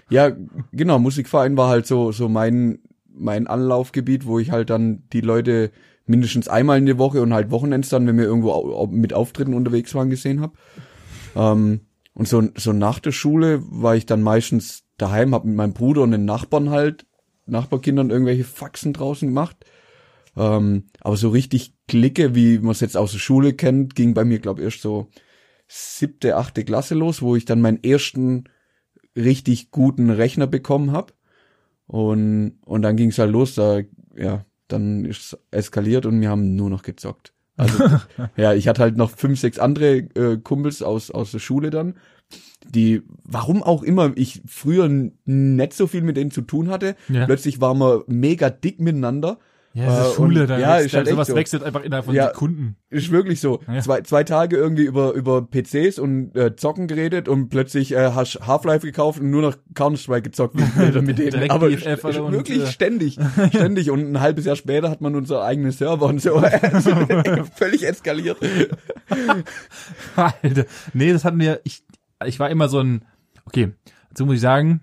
[0.10, 0.32] ja,
[0.72, 5.72] genau, Musikverein war halt so, so mein, mein Anlaufgebiet, wo ich halt dann die Leute
[6.06, 9.94] mindestens einmal in der Woche und halt Wochenends dann, wenn wir irgendwo mit Auftritten unterwegs
[9.94, 10.54] waren, gesehen habe.
[11.36, 11.82] Ähm,
[12.14, 16.02] und so, so nach der Schule war ich dann meistens daheim, hab mit meinem Bruder
[16.02, 17.06] und den Nachbarn halt,
[17.50, 19.58] Nachbarkindern irgendwelche Faxen draußen gemacht.
[20.38, 24.24] Ähm, aber so richtig Clique, wie man es jetzt aus der Schule kennt, ging bei
[24.24, 25.10] mir, glaube ich, erst so
[25.68, 28.46] siebte, achte Klasse los, wo ich dann meinen ersten
[29.16, 31.14] richtig guten Rechner bekommen habe.
[31.88, 33.82] Und, und dann ging es halt los, da,
[34.16, 37.34] ja, dann ist es eskaliert und wir haben nur noch gezockt.
[37.58, 37.84] Also,
[38.38, 41.96] ja, ich hatte halt noch fünf, sechs andere äh, Kumpels aus, aus der Schule dann,
[42.68, 44.90] die, warum auch immer, ich früher
[45.26, 46.96] nicht so viel mit denen zu tun hatte.
[47.08, 47.26] Ja.
[47.26, 49.40] Plötzlich waren wir mega dick miteinander.
[49.76, 51.36] Ja, das ist Äh, Schule, und- da ja, wächst, ist halt sowas so.
[51.36, 52.30] wechselt einfach innerhalb von Ja.
[52.30, 52.76] Sekunden.
[52.90, 53.60] Ist wirklich so.
[53.72, 53.80] Ja.
[53.82, 58.40] Zwei, zwei Tage irgendwie über, über PCs und äh, Zocken geredet und plötzlich äh, hast
[58.48, 61.52] Half-Life gekauft und nur noch Counter-Strike gezockt mit, mit denen.
[61.52, 63.20] Aber oder und, wirklich äh, ständig.
[63.50, 63.92] Ständig.
[63.92, 66.36] Und ein halbes Jahr später hat man unsere eigenen Server und so.
[66.42, 66.90] Also,
[67.56, 68.38] Völlig eskaliert.
[70.16, 70.66] Alter.
[70.94, 71.84] Nee, das hatten wir, ich,
[72.26, 73.06] ich war immer so ein,
[73.46, 73.74] okay,
[74.10, 74.82] dazu muss ich sagen,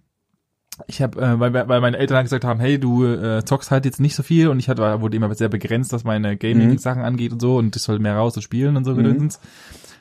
[0.86, 3.84] ich habe, äh, weil, weil meine Eltern halt gesagt haben, hey, du äh, zockst halt
[3.86, 7.32] jetzt nicht so viel und ich hatte, wurde immer sehr begrenzt, was meine Gaming-Sachen angeht
[7.32, 9.28] und so und ich soll mehr raus und spielen und so Mhm.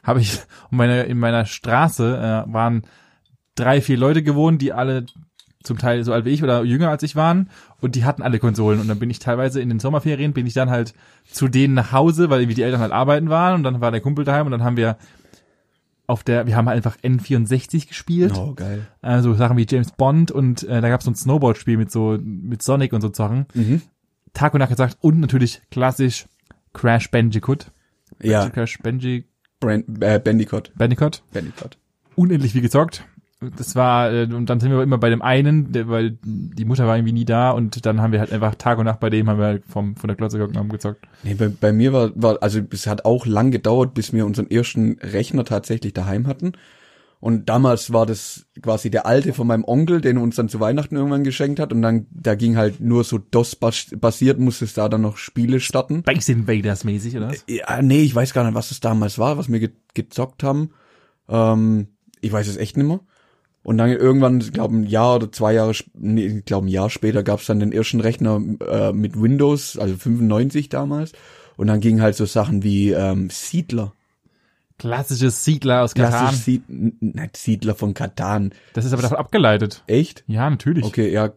[0.04, 0.40] Habe ich,
[0.72, 2.84] und meine, in meiner Straße äh, waren
[3.56, 5.06] drei, vier Leute gewohnt, die alle
[5.64, 7.50] zum Teil so alt wie ich oder jünger als ich waren
[7.82, 10.54] und die hatten alle Konsolen und dann bin ich teilweise in den Sommerferien bin ich
[10.54, 10.94] dann halt
[11.26, 14.02] zu denen nach Hause, weil irgendwie die Eltern halt arbeiten waren und dann war der
[14.02, 14.98] Kumpel daheim und dann haben wir
[16.08, 18.88] auf der, wir haben halt einfach N64 gespielt, Oh, geil.
[19.02, 22.18] also Sachen wie James Bond und äh, da gab es so ein Snowboard-Spiel mit so
[22.22, 23.46] mit Sonic und so Sachen.
[23.54, 23.82] Mhm.
[24.34, 26.26] Tag und Nacht gesagt und natürlich klassisch
[26.74, 27.72] Crash Bandicoot.
[28.22, 29.30] Ja, Crash Bandicoot.
[29.60, 30.72] Brand, äh, Bandicoot.
[30.76, 31.24] Bandicoot.
[31.34, 31.78] Bandicoot.
[32.16, 33.06] unendlich viel gezockt.
[33.56, 36.98] Das war, äh, und dann sind wir immer bei dem einen, weil die Mutter war
[36.98, 39.40] irgendwie nie da und dann haben wir halt einfach Tag und Nacht bei dem haben
[39.40, 41.08] wir halt vom, von der Klotze haben gezockt.
[41.24, 44.50] Nee, bei, bei mir war, war, also es hat auch lang gedauert, bis wir unseren
[44.50, 46.54] ersten Rechner tatsächlich daheim hatten.
[47.26, 50.96] Und damals war das quasi der alte von meinem Onkel, den uns dann zu Weihnachten
[50.96, 51.74] irgendwann geschenkt hat.
[51.74, 56.02] Und dann, da ging halt nur so DOS-basiert, musste es da dann noch Spiele starten.
[56.02, 57.44] Space Invaders mäßig, oder was?
[57.48, 60.72] Ja, nee, ich weiß gar nicht, was es damals war, was wir ge gezockt haben.
[61.28, 61.88] Ähm,
[62.22, 63.00] ich weiß es echt nicht mehr.
[63.66, 66.90] Und dann irgendwann, ich glaube ein Jahr oder zwei Jahre, nee, ich glaube ein Jahr
[66.90, 68.40] später gab es dann den ersten Rechner
[68.70, 71.12] äh, mit Windows, also 95 damals.
[71.58, 73.92] Und dann gingen halt so Sachen wie ähm, Siedler.
[74.78, 76.12] Klassisches Siedler aus Katan.
[76.12, 78.54] Klassisch Sied n- nicht Siedler von Katan.
[78.74, 79.84] Das ist aber davon abgeleitet.
[79.88, 80.24] Echt?
[80.28, 80.84] Ja, natürlich.
[80.84, 81.32] Okay, ja,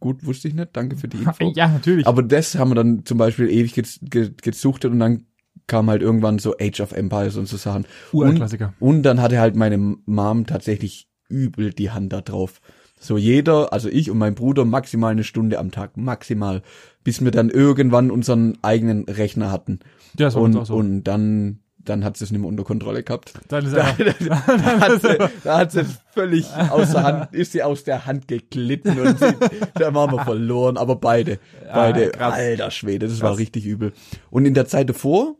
[0.00, 0.70] gut, wusste ich nicht.
[0.72, 1.52] Danke für die Info.
[1.54, 2.06] Ja, natürlich.
[2.06, 4.00] Aber das haben wir dann zum Beispiel ewig gez
[4.42, 5.26] gesuchtet und dann
[5.68, 7.86] kam halt irgendwann so Age of Empires und so Sachen.
[8.10, 8.74] Und, Urklassiker.
[8.80, 12.60] und dann hatte halt meine Mom tatsächlich übel die Hand da drauf.
[13.00, 16.62] So jeder, also ich und mein Bruder maximal eine Stunde am Tag, maximal,
[17.02, 19.80] bis wir dann irgendwann unseren eigenen Rechner hatten.
[20.18, 20.74] Ja, das war Und, auch so.
[20.76, 23.34] und dann, dann hat sie es nicht mehr unter Kontrolle gehabt.
[23.48, 27.64] dann ist Da, einfach, da, hat sie, da hat sie völlig außer Hand, ist sie
[27.64, 29.34] aus der Hand geglitten und sie,
[29.74, 31.40] da waren wir verloren, aber beide,
[31.74, 32.34] beide, krass.
[32.34, 33.40] alter Schwede, das war Krass.
[33.40, 33.92] richtig übel.
[34.30, 35.34] Und in der Zeit davor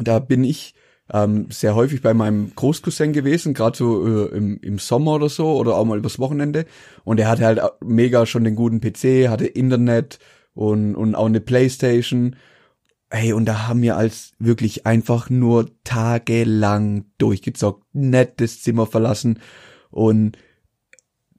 [0.00, 0.74] da bin ich
[1.12, 5.56] ähm, sehr häufig bei meinem Großcousin gewesen, gerade so äh, im, im Sommer oder so
[5.56, 6.66] oder auch mal übers Wochenende.
[7.04, 10.18] Und er hatte halt mega schon den guten PC, hatte Internet
[10.54, 12.36] und, und auch eine Playstation.
[13.10, 19.40] Hey, und da haben wir als wirklich einfach nur tagelang durchgezockt, nett das Zimmer verlassen.
[19.90, 20.36] Und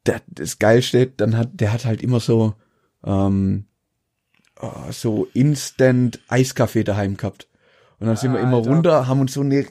[0.04, 2.56] das, das Geilste, dann hat, der hat halt immer so,
[3.04, 3.66] ähm,
[4.60, 7.49] oh, so Instant Eiskaffee daheim gehabt.
[8.00, 8.70] Und dann sind wir immer Alter.
[8.70, 9.66] runter, haben uns so eine,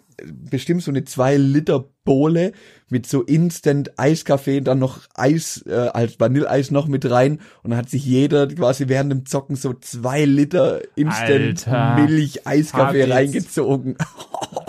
[0.50, 2.52] bestimmt so eine zwei Liter Bohle
[2.90, 7.40] mit so Instant Eiskaffee, dann noch Eis, äh, als Vanilleeis noch mit rein.
[7.62, 11.94] Und dann hat sich jeder quasi während dem Zocken so zwei Liter Instant Alter.
[11.96, 13.96] Milch Eiskaffee reingezogen.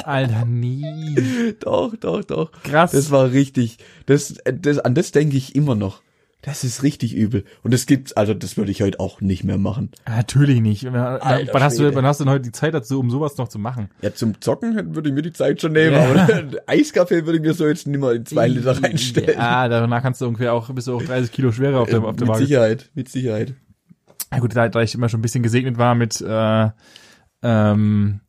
[0.06, 1.56] Alter, nie.
[1.60, 2.52] doch, doch, doch.
[2.64, 2.92] Krass.
[2.92, 3.78] Das war richtig.
[4.06, 6.02] Das, das, an das denke ich immer noch.
[6.42, 7.44] Das ist richtig übel.
[7.64, 9.92] Und das gibt's, also das würde ich heute auch nicht mehr machen.
[10.08, 10.86] Natürlich nicht.
[10.86, 13.38] Wann, Alter wann hast du, wann hast du denn heute die Zeit dazu, um sowas
[13.38, 13.90] noch zu machen?
[14.02, 16.24] Ja, zum Zocken würde ich mir die Zeit schon nehmen, Ja.
[16.24, 19.38] aber Eiskaffee würde ich mir so jetzt nicht mehr in zwei Liter reinstellen.
[19.38, 22.16] Ja, danach kannst du ungefähr auch, bist du auch 30 Kilo schwerer auf der, auf
[22.16, 22.46] der mit Waage.
[22.46, 23.54] Sicherheit, mit Sicherheit.
[24.32, 26.70] Ja gut, da, da ich immer schon ein bisschen gesegnet war mit, äh,
[27.44, 28.22] ähm,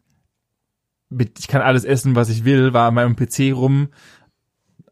[1.10, 3.88] mit, ich kann alles essen, was ich will, war an meinem PC rum,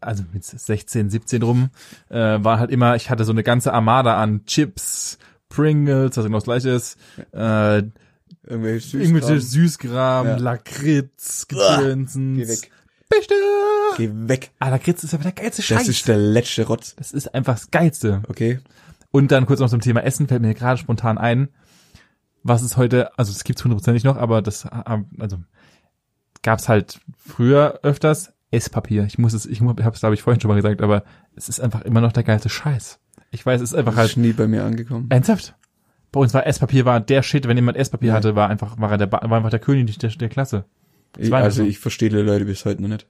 [0.00, 1.70] also mit 16, 17 rum,
[2.08, 5.18] äh, war halt immer, ich hatte so eine ganze Armada an Chips,
[5.48, 6.96] Pringles, was genau das gleiche ist,
[7.32, 7.82] äh,
[8.46, 10.24] Irgendwelche irgendwelche Süßkram.
[10.24, 10.36] Süßkram, Ja.
[10.36, 12.38] Lakritz, Uah, Gedönsens.
[12.38, 12.70] Geh weg.
[13.08, 13.34] Beste!
[13.96, 14.50] Geh weg.
[14.58, 15.78] Ah, Lakritz ist aber der geilste Scheiß.
[15.78, 16.94] Das ist der letzte Rotz.
[16.96, 18.22] das ist einfach das Geilste.
[18.28, 18.60] Okay.
[19.10, 21.48] Und dann kurz noch zum Thema Essen fällt mir gerade spontan ein,
[22.42, 25.38] was es heute, also es gibt's hundertprozentig noch, aber das, äh, also
[26.42, 29.04] gab's halt früher öfters Esspapier.
[29.04, 31.04] Ich muss es, ich habe es glaube ich vorhin schon mal gesagt, aber
[31.36, 32.98] es ist einfach immer noch der geilste Scheiß.
[33.30, 35.06] Ich weiß, es ist einfach Das ist halt nie bei mir angekommen.
[35.10, 35.54] ernsthaft.
[36.12, 38.14] Bei uns war Esspapier war der Shit, wenn jemand Esspapier Ja.
[38.14, 40.64] hatte, war einfach war er der, war einfach der König der, der Klasse.
[41.18, 41.68] Ich, also so.
[41.68, 43.06] ich verstehe die Leute bis heute noch nicht.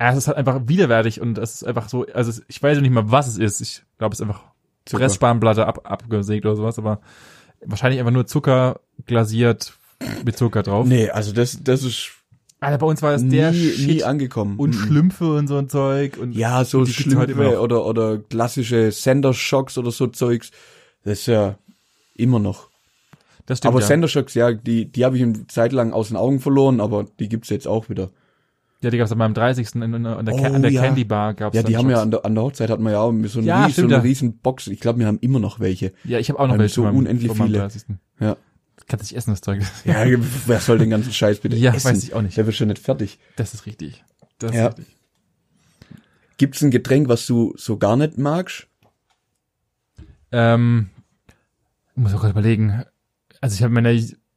[0.00, 2.80] Ja, es ist halt einfach widerwärtig und es ist einfach so, also es, ich weiß
[2.80, 3.60] nicht mal, was es ist.
[3.60, 4.42] Ich glaube, es ist einfach
[4.84, 5.04] Zucker.
[5.04, 7.00] Pressspanplatte ab, abgesägt oder sowas, aber
[7.64, 9.74] wahrscheinlich einfach nur Zucker glasiert
[10.24, 10.86] mit Zucker drauf.
[10.88, 12.10] Nee, also das, das ist
[12.62, 14.56] Alter, bei uns war das nie, der nie Shit angekommen.
[14.58, 14.72] und.
[14.74, 16.92] Schlümpfe und so ein Zeug und Ja, so und immer
[17.26, 20.50] Schlümpfe oder, oder klassische Sendershocks oder so Zeugs.
[21.04, 21.56] Das ist ja
[22.14, 22.68] immer noch.
[23.46, 23.86] das stimmt aber ja.
[23.86, 27.28] Sendershocks, ja, die, die habe ich eine Zeit lang aus den Augen verloren, aber die
[27.28, 28.10] gibt's jetzt auch wieder.
[28.80, 29.74] ja, die gab's an meinem 30.
[29.74, 30.82] In, in, an der, Oh, an der ja.
[30.82, 33.00] Candy Bar gab's Ja, die haben ja an der, an der Hochzeit hatten wir ja
[33.00, 34.68] auch so, eine Ja, ries, so eine riesen Box.
[34.68, 35.92] Ich glaube, wir haben immer noch welche.
[36.04, 37.58] Ja, ich habe auch noch haben welche so unendlich viele.
[37.58, 37.82] 30.
[38.20, 38.36] Ja.
[38.88, 39.62] Kannst nicht essen, das Zeug.
[39.84, 40.04] Ja,
[40.46, 41.90] wer soll den ganzen Scheiß bitte Ja, essen?
[41.90, 42.36] weiß ich auch nicht.
[42.36, 43.18] Der wird schon nicht fertig.
[43.36, 44.04] Das ist richtig.
[44.38, 44.68] Das Ja.
[44.68, 44.96] ist richtig.
[46.38, 48.66] Gibt's ein Getränk, was du so gar nicht magst?
[50.32, 50.90] Ähm,
[51.94, 52.84] ich muss auch gerade überlegen.
[53.40, 53.90] Also ich habe meine,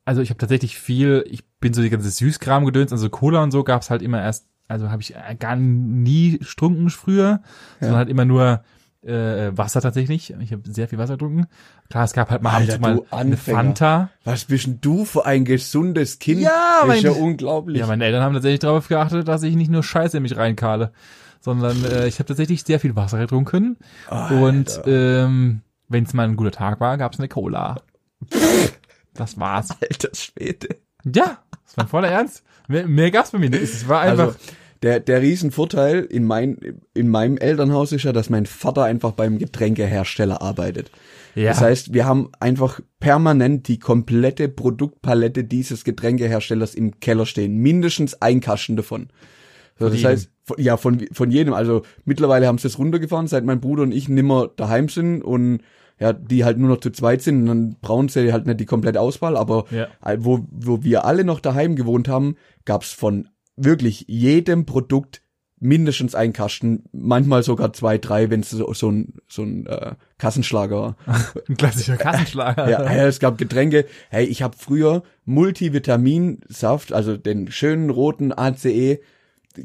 [0.04, 3.52] also ich habe tatsächlich viel, ich bin so die ganze Süßkram gedöns, also Cola und
[3.52, 7.42] so gab's halt immer erst, also habe ich gar nie strunken früher,
[7.80, 8.64] sondern halt immer nur
[9.06, 10.34] äh, Wasser tatsächlich.
[10.40, 11.46] Ich habe sehr viel Wasser getrunken.
[11.90, 13.38] Klar, es gab halt mal, Alter, mal eine.
[13.38, 14.10] Fanta.
[14.24, 16.42] Was bist denn du für ein gesundes Kind?
[16.42, 17.78] Ja, ist mein- ja unglaublich.
[17.80, 20.92] Ja, meine Eltern haben tatsächlich darauf geachtet, dass ich nicht nur Scheiße in mich reinkahle,
[21.42, 23.78] sondern äh, ich habe tatsächlich sehr viel Wasser getrunken.
[24.10, 27.78] Und ähm, wenn es mal ein guter Tag war, gab's eine Cola.
[29.14, 29.70] Das war's.
[29.82, 30.68] Alter Schwede.
[31.06, 32.44] Ja, das war voller Ernst.
[32.68, 33.64] Mehr, mehr gab's bei mir nicht.
[33.64, 34.26] Es war einfach.
[34.28, 34.38] Also,
[34.86, 36.58] der, der Riesenvorteil in, mein,
[36.94, 40.92] in meinem Elternhaus ist ja, dass mein Vater einfach beim Getränkehersteller arbeitet.
[41.34, 47.58] ja, Das heißt, wir haben einfach permanent die komplette Produktpalette dieses Getränkeherstellers im Keller stehen.
[47.58, 49.08] Mindestens ein Kasten davon.
[49.80, 51.54] So, das heißt, von, ja, von, von jedem.
[51.56, 55.62] Also mittlerweile haben sie es runtergefahren, seit mein Bruder und ich nimmer daheim sind und
[56.00, 58.66] ja, die halt nur noch zu zweit sind und dann brauchen sie halt nicht die
[58.66, 59.88] komplette Auswahl, aber Ja.
[60.20, 65.22] wo, wo wir alle noch daheim gewohnt haben, gab's von wirklich jedem Produkt
[65.60, 69.96] mindestens ein Kasten, manchmal sogar zwei, drei, wenn es so, so ein, so ein äh,
[70.18, 70.96] Kassenschlager war.
[71.50, 72.70] ein klassischer Kassenschlager.
[72.70, 73.86] Ja, ja, es gab Getränke.
[74.10, 79.00] Hey, ich habe früher Multivitaminsaft, also den schönen roten ACE,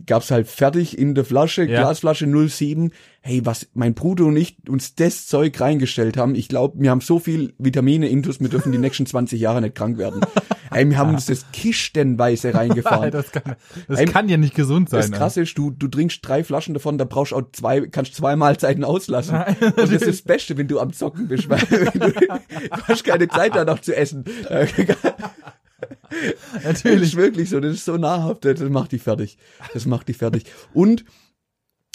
[0.06, 1.80] gab's halt fertig in der Flasche, Ja.
[1.82, 2.92] Glasflasche 07.
[3.22, 7.00] Hey, was mein Bruder und ich uns das Zeug reingestellt haben, ich glaube, wir haben
[7.02, 10.20] so viel Vitamine intus, wir dürfen die nächsten 20 Jahre nicht krank werden.
[10.72, 13.10] Hey, wir haben uns das kistenweise reingefahren.
[13.10, 13.56] das kann,
[13.88, 15.00] das Ey, kann ja nicht gesund sein.
[15.00, 18.14] Das krasse ist, du, du trinkst drei Flaschen davon, da brauchst du auch zwei, kannst
[18.14, 19.34] zwei Mahlzeiten auslassen.
[19.60, 23.26] Und das ist das Beste, wenn du am Zocken bist, weil du, du hast keine
[23.26, 24.24] Zeit da noch zu essen.
[26.64, 27.16] Natürlich.
[27.16, 29.38] wirklich so, das ist so nahrhaft, das macht dich fertig.
[29.72, 30.44] Das macht dich fertig.
[30.72, 31.04] Und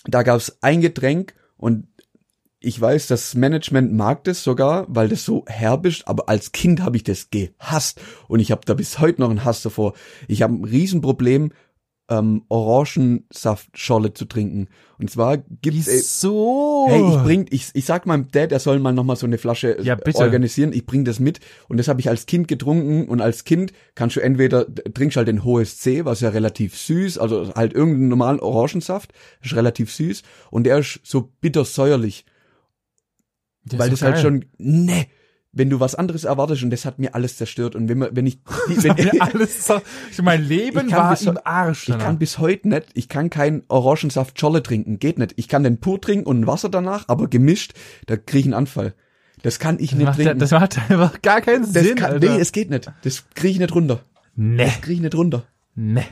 [0.06, 1.88] da gab's ein Getränk und
[2.60, 6.82] ich weiß, das Management mag das sogar, weil das so herb ist, aber als Kind
[6.82, 9.94] habe ich das gehasst und ich habe da bis heute noch einen Hass davor.
[10.28, 11.52] Ich habe ein Riesenproblem,
[12.10, 14.68] ähm, Orangensaftscholle zu trinken.
[15.00, 16.86] Und zwar gibt's äh, Wieso?
[16.88, 19.38] Hey, ich bring, ich, ich sag meinem Dad, er soll mal noch mal so eine
[19.38, 20.20] Flasche Ja, äh, bitte.
[20.20, 20.72] organisieren.
[20.72, 24.16] Ich bring das mit und das habe ich als Kind getrunken und als Kind kannst
[24.16, 28.40] du entweder trinkst halt den hohes C, was ja relativ süß, also halt irgendeinen normalen
[28.40, 29.12] Orangensaft,
[29.44, 32.26] ist relativ süß und der ist so bitter säuerlich,
[33.64, 34.24] Das weil ist das so halt geil.
[34.24, 35.08] schon ne,
[35.56, 38.28] wenn du was anderes erwartest und das hat mir alles zerstört und wenn man wenn
[38.28, 39.68] ich wenn, Mir alles
[40.12, 41.84] ich, mein Leben Ich war bis im Arsch.
[41.84, 42.06] Ich danach.
[42.06, 45.34] kann bis heute nicht, ich kann keinen Orangensaft Scholle trinken, geht nicht.
[45.38, 47.74] Ich kann den pur trinken und Wasser danach, aber gemischt,
[48.06, 48.94] da krieg ich einen Anfall.
[49.42, 50.40] Das kann ich das, nicht trinken.
[50.40, 52.34] das macht einfach gar keinen das Sinn, kann, Alter.
[52.34, 52.92] nee, es geht nicht.
[53.04, 54.02] Das krieg ich nicht runter.
[54.36, 55.46] nee, Krieg ich nicht runter.
[55.76, 56.06] nee.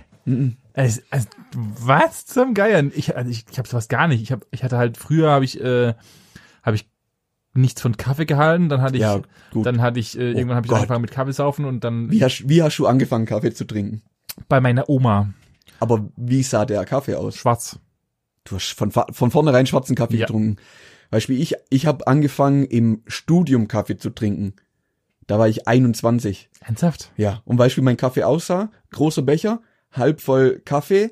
[0.73, 2.91] Also, also, was zum Geiern?
[2.95, 4.21] Ich, also ich, ich habe sowas gar nicht.
[4.23, 5.93] Ich hab, ich hatte halt früher habe ich, äh,
[6.63, 6.87] habe ich
[7.53, 8.69] nichts von Kaffee gehalten.
[8.69, 9.21] Dann hatte ich, Ja,
[9.53, 10.79] dann hatte ich äh, irgendwann habe ich Gott.
[10.79, 14.01] angefangen mit Kaffee saufen und dann Wie hast, wie hast du angefangen, Kaffee zu trinken?
[14.49, 15.31] bei meiner Oma
[15.79, 17.35] Aber wie sah der Kaffee aus?
[17.35, 17.79] schwarz.
[18.45, 20.25] Du hast von, von vornherein schwarzen Kaffee Ja.
[20.25, 20.57] getrunken.
[21.11, 24.53] Beispiel, ich, ich habe angefangen, im Studium Kaffee zu trinken.
[25.27, 26.49] Da war ich 21.
[26.59, 27.11] Ernsthaft?
[27.15, 28.71] Ja, und weißt du, wie mein Kaffee aussah?
[28.91, 31.11] Großer Becher, halb voll Kaffee,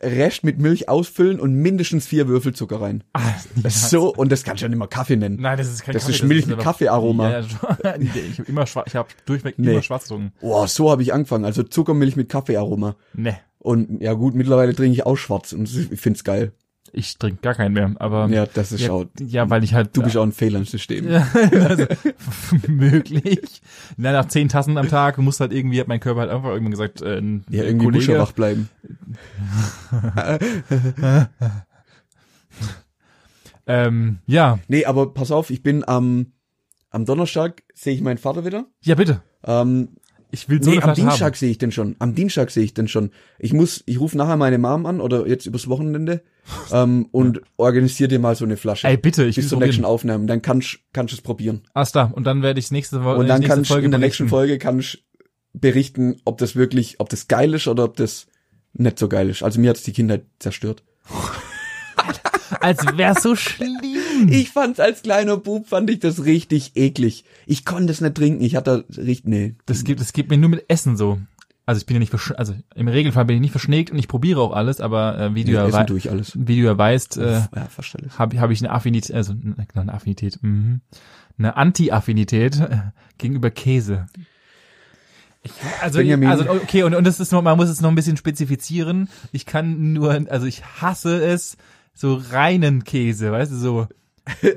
[0.00, 3.02] Rest mit Milch ausfüllen und mindestens vier Würfel Zucker rein.
[3.14, 3.20] Ah,
[3.56, 5.38] Das ist so, und das kannst du ja nicht mal Kaffee nennen.
[5.40, 7.30] Nein, das ist kein Das Kaffee, ist Milch mit einfach- Kaffeearoma.
[7.30, 9.72] Ja, ja, nee, ich habe immer schwarz, ich habe durchweg Nee.
[9.72, 10.32] immer schwarz getrunken.
[10.40, 11.44] Oh, so habe ich angefangen.
[11.44, 12.96] Also Zuckermilch mit Kaffeearoma.
[13.14, 16.52] Nee, Und ja gut, mittlerweile trinke ich auch schwarz und ich find's geil.
[16.92, 19.96] Ich trinke gar keinen mehr, aber Ja, das ist ja, auch, ja, weil ich halt
[19.96, 21.08] du bist auch ein Fehler im System.
[21.08, 21.26] Ja,
[21.68, 21.86] also,
[22.68, 23.62] möglich.
[23.96, 26.70] Na, nach zehn Tassen am Tag muss halt irgendwie, hat mein Körper halt einfach irgendwann
[26.72, 28.68] gesagt, äh, ein Ja, irgendwie er wach bleiben.
[33.66, 36.32] ähm, ja, Nee, aber pass auf, ich bin am,
[36.90, 38.66] am Donnerstag sehe ich meinen Vater wieder.
[38.82, 39.22] ja bitte.
[39.44, 39.90] Ähm,
[40.30, 41.96] Ich will so nee, am Dienstag sehe ich den schon.
[41.98, 43.10] Am Dienstag sehe ich den schon.
[43.38, 46.22] Ich muss, ich rufe nachher meine Mom an oder jetzt übers Wochenende
[46.72, 48.86] ähm, und organisiere dir mal so eine Flasche.
[48.88, 50.26] Ey, bitte, ich bis zur nächsten Aufnahme.
[50.26, 51.62] Dann kannst du es probieren.
[51.74, 52.12] Alles klar.
[52.14, 54.28] Und dann werde ich nächste Woche Und dann nächste kannst du Folge in der nächsten.
[54.28, 54.98] Folge kannst
[55.52, 58.26] berichten, ob das wirklich, ob das geil ist oder ob das
[58.72, 59.42] nicht so geil ist.
[59.42, 60.82] Also mir hat's die Kindheit zerstört.
[62.60, 63.78] Als wär's so schlimm.
[64.28, 67.24] Ich fand's als kleiner Bub, fand ich das richtig eklig.
[67.46, 68.42] Ich konnte es nicht trinken.
[68.42, 69.54] Ich hatte richtig, nee.
[69.66, 71.18] Das gibt, das gibt mir nur mit Essen so.
[71.68, 74.08] Also ich bin ja nicht, versch- also im Regelfall bin ich nicht verschnägt und ich
[74.08, 76.32] probiere auch alles, aber äh, wie du ja, ich alles.
[76.34, 77.68] wie du ja weißt, äh, ja,
[78.16, 80.80] habe hab ich eine Affinität, also genau, eine Affinität, mhm.
[81.36, 82.78] eine Anti-Affinität äh,
[83.18, 84.06] gegenüber Käse.
[85.42, 85.52] Ich,
[85.82, 86.30] also, Benjamin.
[86.30, 89.10] also okay, und, und das ist noch, man muss es noch ein bisschen spezifizieren.
[89.32, 91.58] Ich kann nur, also ich hasse es,
[91.92, 93.88] so reinen Käse, weißt du, so.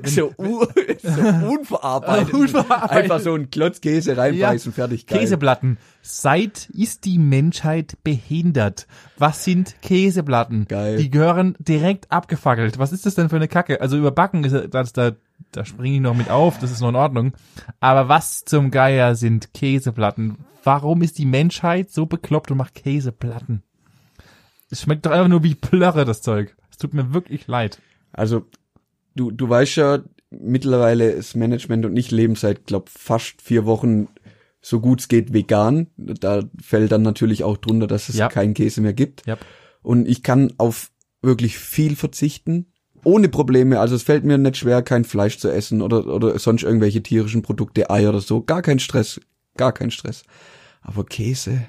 [0.04, 0.64] So, u
[1.02, 2.34] so unverarbeitet.
[2.34, 2.90] Unverarbeitet.
[2.90, 5.06] Einfach so ein Klotz Käse reinbeißen, fertig.
[5.06, 5.20] Geil.
[5.20, 5.78] Käseplatten.
[6.02, 8.86] Seit ist die Menschheit behindert.
[9.18, 10.66] Was sind Käseplatten?
[10.66, 10.96] Geil.
[10.96, 12.78] Die gehören direkt abgefackelt.
[12.78, 13.80] Was ist das denn für eine Kacke?
[13.80, 15.12] Also überbacken ist das da,
[15.52, 17.32] da springe ich noch mit auf, das ist noch in Ordnung.
[17.80, 20.38] Aber was zum Geier sind Käseplatten?
[20.64, 23.62] Warum ist die Menschheit so bekloppt und macht Käseplatten?
[24.70, 26.56] Es schmeckt doch einfach nur wie Plörre, das Zeug.
[26.70, 27.80] Es tut mir wirklich leid.
[28.12, 28.46] Also,
[29.14, 30.00] du, du weißt ja,
[30.30, 34.08] mittlerweile das Management und ich leben seit, glaub, fast vier Wochen
[34.60, 35.88] so gut es geht vegan.
[35.96, 38.28] Da fällt dann natürlich auch drunter, dass es Ja.
[38.28, 39.26] keinen Käse mehr gibt.
[39.26, 39.36] Ja.
[39.82, 40.90] Und ich kann auf
[41.20, 42.66] wirklich viel verzichten.
[43.04, 43.80] Ohne Probleme.
[43.80, 47.42] Also es fällt mir nicht schwer, kein Fleisch zu essen oder, oder sonst irgendwelche tierischen
[47.42, 48.42] Produkte, Eier oder so.
[48.42, 49.20] Gar kein Stress.
[49.56, 50.22] Gar kein Stress.
[50.82, 51.64] Aber Käse,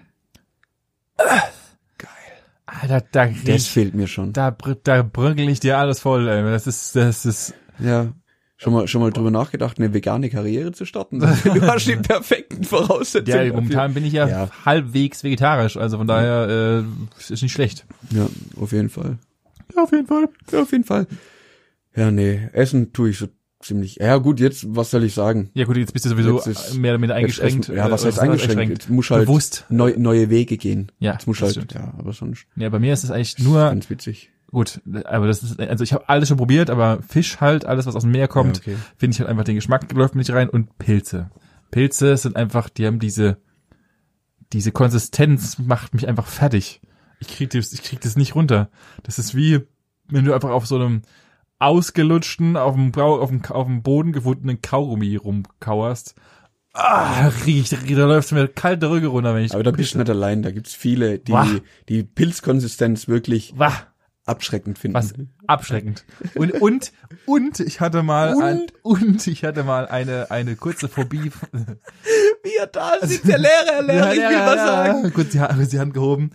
[2.81, 4.33] Alter, da, krieg das fehlt mir schon.
[4.33, 6.43] da, da brügel ich dir alles voll, ey.
[6.43, 8.13] Das ist, das ist, Ja.
[8.55, 11.19] Schon mal, schon mal drüber nachgedacht, eine vegane Karriere zu starten?
[11.19, 13.47] Du hast die perfekten Voraussetzungen.
[13.47, 14.49] Ja, momentan bin ich ja, Ja.
[14.65, 16.83] halbwegs vegetarisch, also von daher
[17.19, 17.85] äh, ist nicht schlecht.
[18.11, 18.27] Ja,
[18.59, 19.17] auf jeden Fall.
[19.75, 20.29] Ja, auf jeden Fall.
[20.51, 21.07] Ja, auf jeden Fall.
[21.95, 23.27] Ja, nee, Essen tue ich so
[23.63, 23.95] ziemlich.
[23.95, 25.49] Ja, gut, jetzt, was soll ich sagen?
[25.53, 27.65] Ja gut, jetzt bist du sowieso ist- mehr oder Jetzt eingeschränkt.
[27.69, 28.69] essen- ja, was äh, heißt eingeschränkt?
[28.79, 29.65] Jetzt muss halt Bewusst.
[29.69, 30.91] Neu, neue Wege gehen.
[30.99, 31.73] Ja, Jetzt muss halt, stimmt.
[31.73, 34.31] ja, aber sonst Ja, bei mir ist es eigentlich ist nur ganz witzig.
[34.51, 37.95] gut, aber das ist also ich habe alles schon probiert, aber Fisch halt, alles was
[37.95, 38.75] aus dem Meer kommt, Ja, okay.
[38.97, 41.31] finde ich halt einfach den Geschmack läuft mir nicht rein und Pilze.
[41.71, 43.37] Pilze sind einfach, die haben diese
[44.51, 46.81] diese Konsistenz macht mich einfach fertig.
[47.19, 48.69] Ich krieg das, ich krieg das nicht runter.
[49.03, 49.61] Das ist wie
[50.09, 51.01] wenn du einfach auf so einem
[51.63, 56.15] ausgelutschten, auf dem, auf dem, auf dem Boden gefundenen Kaugummi rumkauerst.
[56.73, 60.09] Ah, riecht, da läuft mir kalte Rüge runter, wenn ich Aber da bist du nicht
[60.09, 61.47] allein, da gibt's viele, die Wah.
[61.87, 63.71] die Pilzkonsistenz wirklich Wah.
[64.25, 64.95] abschreckend finden.
[64.95, 65.13] Was
[65.45, 66.03] abschreckend.
[66.33, 66.91] Und, und,
[67.27, 68.43] und ich hatte mal, Und?
[68.43, 71.31] Ein, und ich hatte mal eine, eine kurze Phobie.
[72.43, 75.13] Wie er da sitzt, der Lehrer, Herr Lehrer, ich will was sagen.
[75.13, 76.31] Kurz die, die Hand gehoben.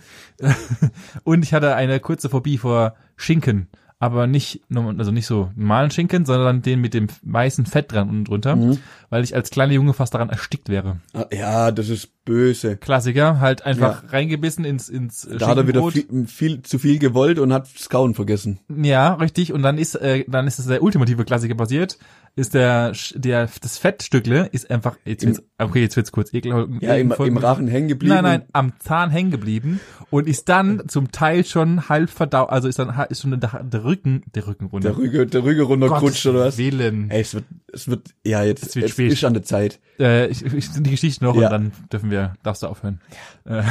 [1.25, 3.69] Und ich hatte eine kurze Phobie vor Schinken.
[4.01, 8.25] Aber nicht, also nicht so normalen Schinken, sondern den mit dem weißen Fett dran unten
[8.25, 8.79] drunter, Mhm.
[9.11, 11.01] weil ich als kleiner Junge fast daran erstickt wäre.
[11.15, 12.77] Ah, Ja, das ist böse.
[12.77, 16.99] Klassiker, halt einfach reingebissen ins, ins äh, Da hat er wieder viel, viel zu viel
[16.99, 18.61] gewollt und hat das Kauen vergessen.
[18.83, 19.53] Ja, richtig.
[19.53, 21.99] Und dann ist, äh, dann ist es der ultimative Klassiker passiert.
[22.37, 26.69] Ist der, der, das Fettstückle ist einfach, jetzt wird's, okay, jetzt wird's kurz ekel.
[26.81, 28.15] Ja, im, im Rachen hängen geblieben.
[28.15, 32.69] Nein, nein, am Zahn hängen geblieben und ist dann zum Teil schon halb verdaut, also
[32.69, 34.91] ist dann ist schon der, der Rücken, der Rücken runter.
[34.91, 36.59] Der Rüge, der Rüge runtergerutscht oder was?
[36.59, 37.11] Willen.
[37.11, 39.13] Ey, es wird, es wird, ja, jetzt, Es wird es spät.
[39.13, 39.81] ist an der Zeit.
[39.99, 41.47] Äh, ich, ich die Geschichte noch Ja.
[41.49, 43.01] und dann dürfen wir, darfst du aufhören.
[43.45, 43.63] Äh,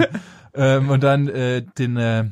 [0.54, 2.24] ähm, und dann äh, den äh,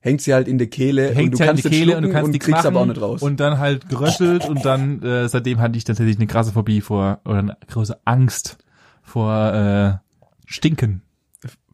[0.00, 1.96] Hängt sie halt in der Kehle hängt und du ja in kannst die es Kehle
[1.96, 3.20] und du kannst und die kriegst aber auch nicht raus.
[3.20, 7.20] und dann halt geröchelt und dann äh, seitdem hatte ich tatsächlich eine krasse Phobie vor
[7.24, 8.58] oder eine große Angst
[9.02, 9.94] vor äh,
[10.46, 11.02] Stinken.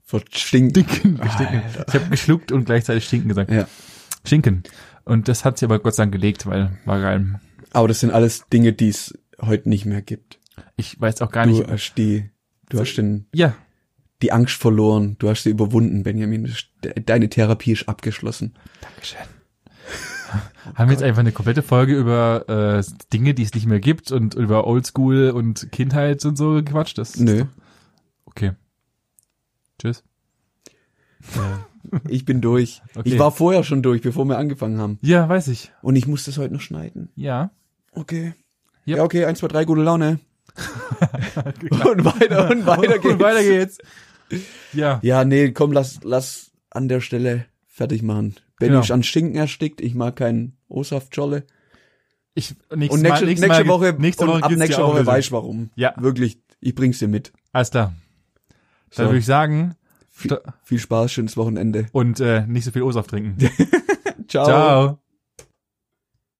[0.07, 0.79] Verstinkt.
[0.79, 1.21] Stinken.
[1.31, 1.63] Stinken.
[1.87, 3.51] Ich habe geschluckt und gleichzeitig Stinken gesagt.
[3.51, 3.67] Ja.
[4.25, 4.63] Schinken.
[5.05, 7.41] Und das hat sie aber Gott sei Dank gelegt, weil war geil.
[7.73, 10.39] Aber das sind alles Dinge, die es heute nicht mehr gibt.
[10.77, 11.69] Ich weiß auch gar Du nicht.
[11.71, 12.31] hast die,
[12.75, 13.55] du hast den, Ja,
[14.23, 15.17] die Angst verloren.
[15.19, 16.53] Du hast sie überwunden, Benjamin.
[17.07, 18.55] Deine Therapie ist abgeschlossen.
[18.81, 19.21] Dankeschön.
[20.75, 24.13] Haben wir jetzt einfach eine komplette Folge über äh, Dinge, die es nicht mehr gibt
[24.13, 26.99] und über Oldschool und Kindheit und so gequatscht?
[26.99, 27.45] Das Nö.
[28.25, 28.53] Okay.
[29.79, 30.03] Tschüss.
[32.09, 32.83] Ich bin durch.
[32.97, 33.09] Okay.
[33.09, 34.99] Ich war vorher schon durch, bevor wir angefangen haben.
[35.03, 35.73] Ja, weiß ich.
[35.83, 37.11] Und ich muss das heute noch schneiden.
[37.17, 37.51] Ja.
[37.91, 38.35] Okay.
[38.87, 38.97] Yep.
[38.97, 40.21] Ja, okay, eins, zwei, drei, gute Laune.
[41.85, 43.07] und weiter und weiter geht's.
[43.15, 43.79] Und weiter geht's.
[44.73, 45.01] Ja.
[45.03, 48.35] Ja, nee, komm, lass, lass an der Stelle fertig machen.
[48.59, 48.81] Benny Genau.
[48.83, 51.45] ist an Schinken erstickt, ich mag keinen O-Saft-Jolle.
[52.35, 55.07] Ich, nächstes Und nächste, Mal, nächste Mal, Woche, nächste Woche ab die Woche Auflösung.
[55.07, 55.71] weiß warum.
[55.77, 55.95] Ja.
[55.99, 57.33] Wirklich, ich bring's dir mit.
[57.53, 57.95] Alles klar.
[58.49, 58.57] Dann
[58.91, 59.03] So.
[59.05, 59.75] würde ich sagen,
[60.11, 61.87] Viel, viel Spaß, schönes Wochenende.
[61.93, 63.37] und äh, nicht so viel O-Saft trinken.
[64.29, 64.45] Ciao.
[64.47, 65.04] Ciao.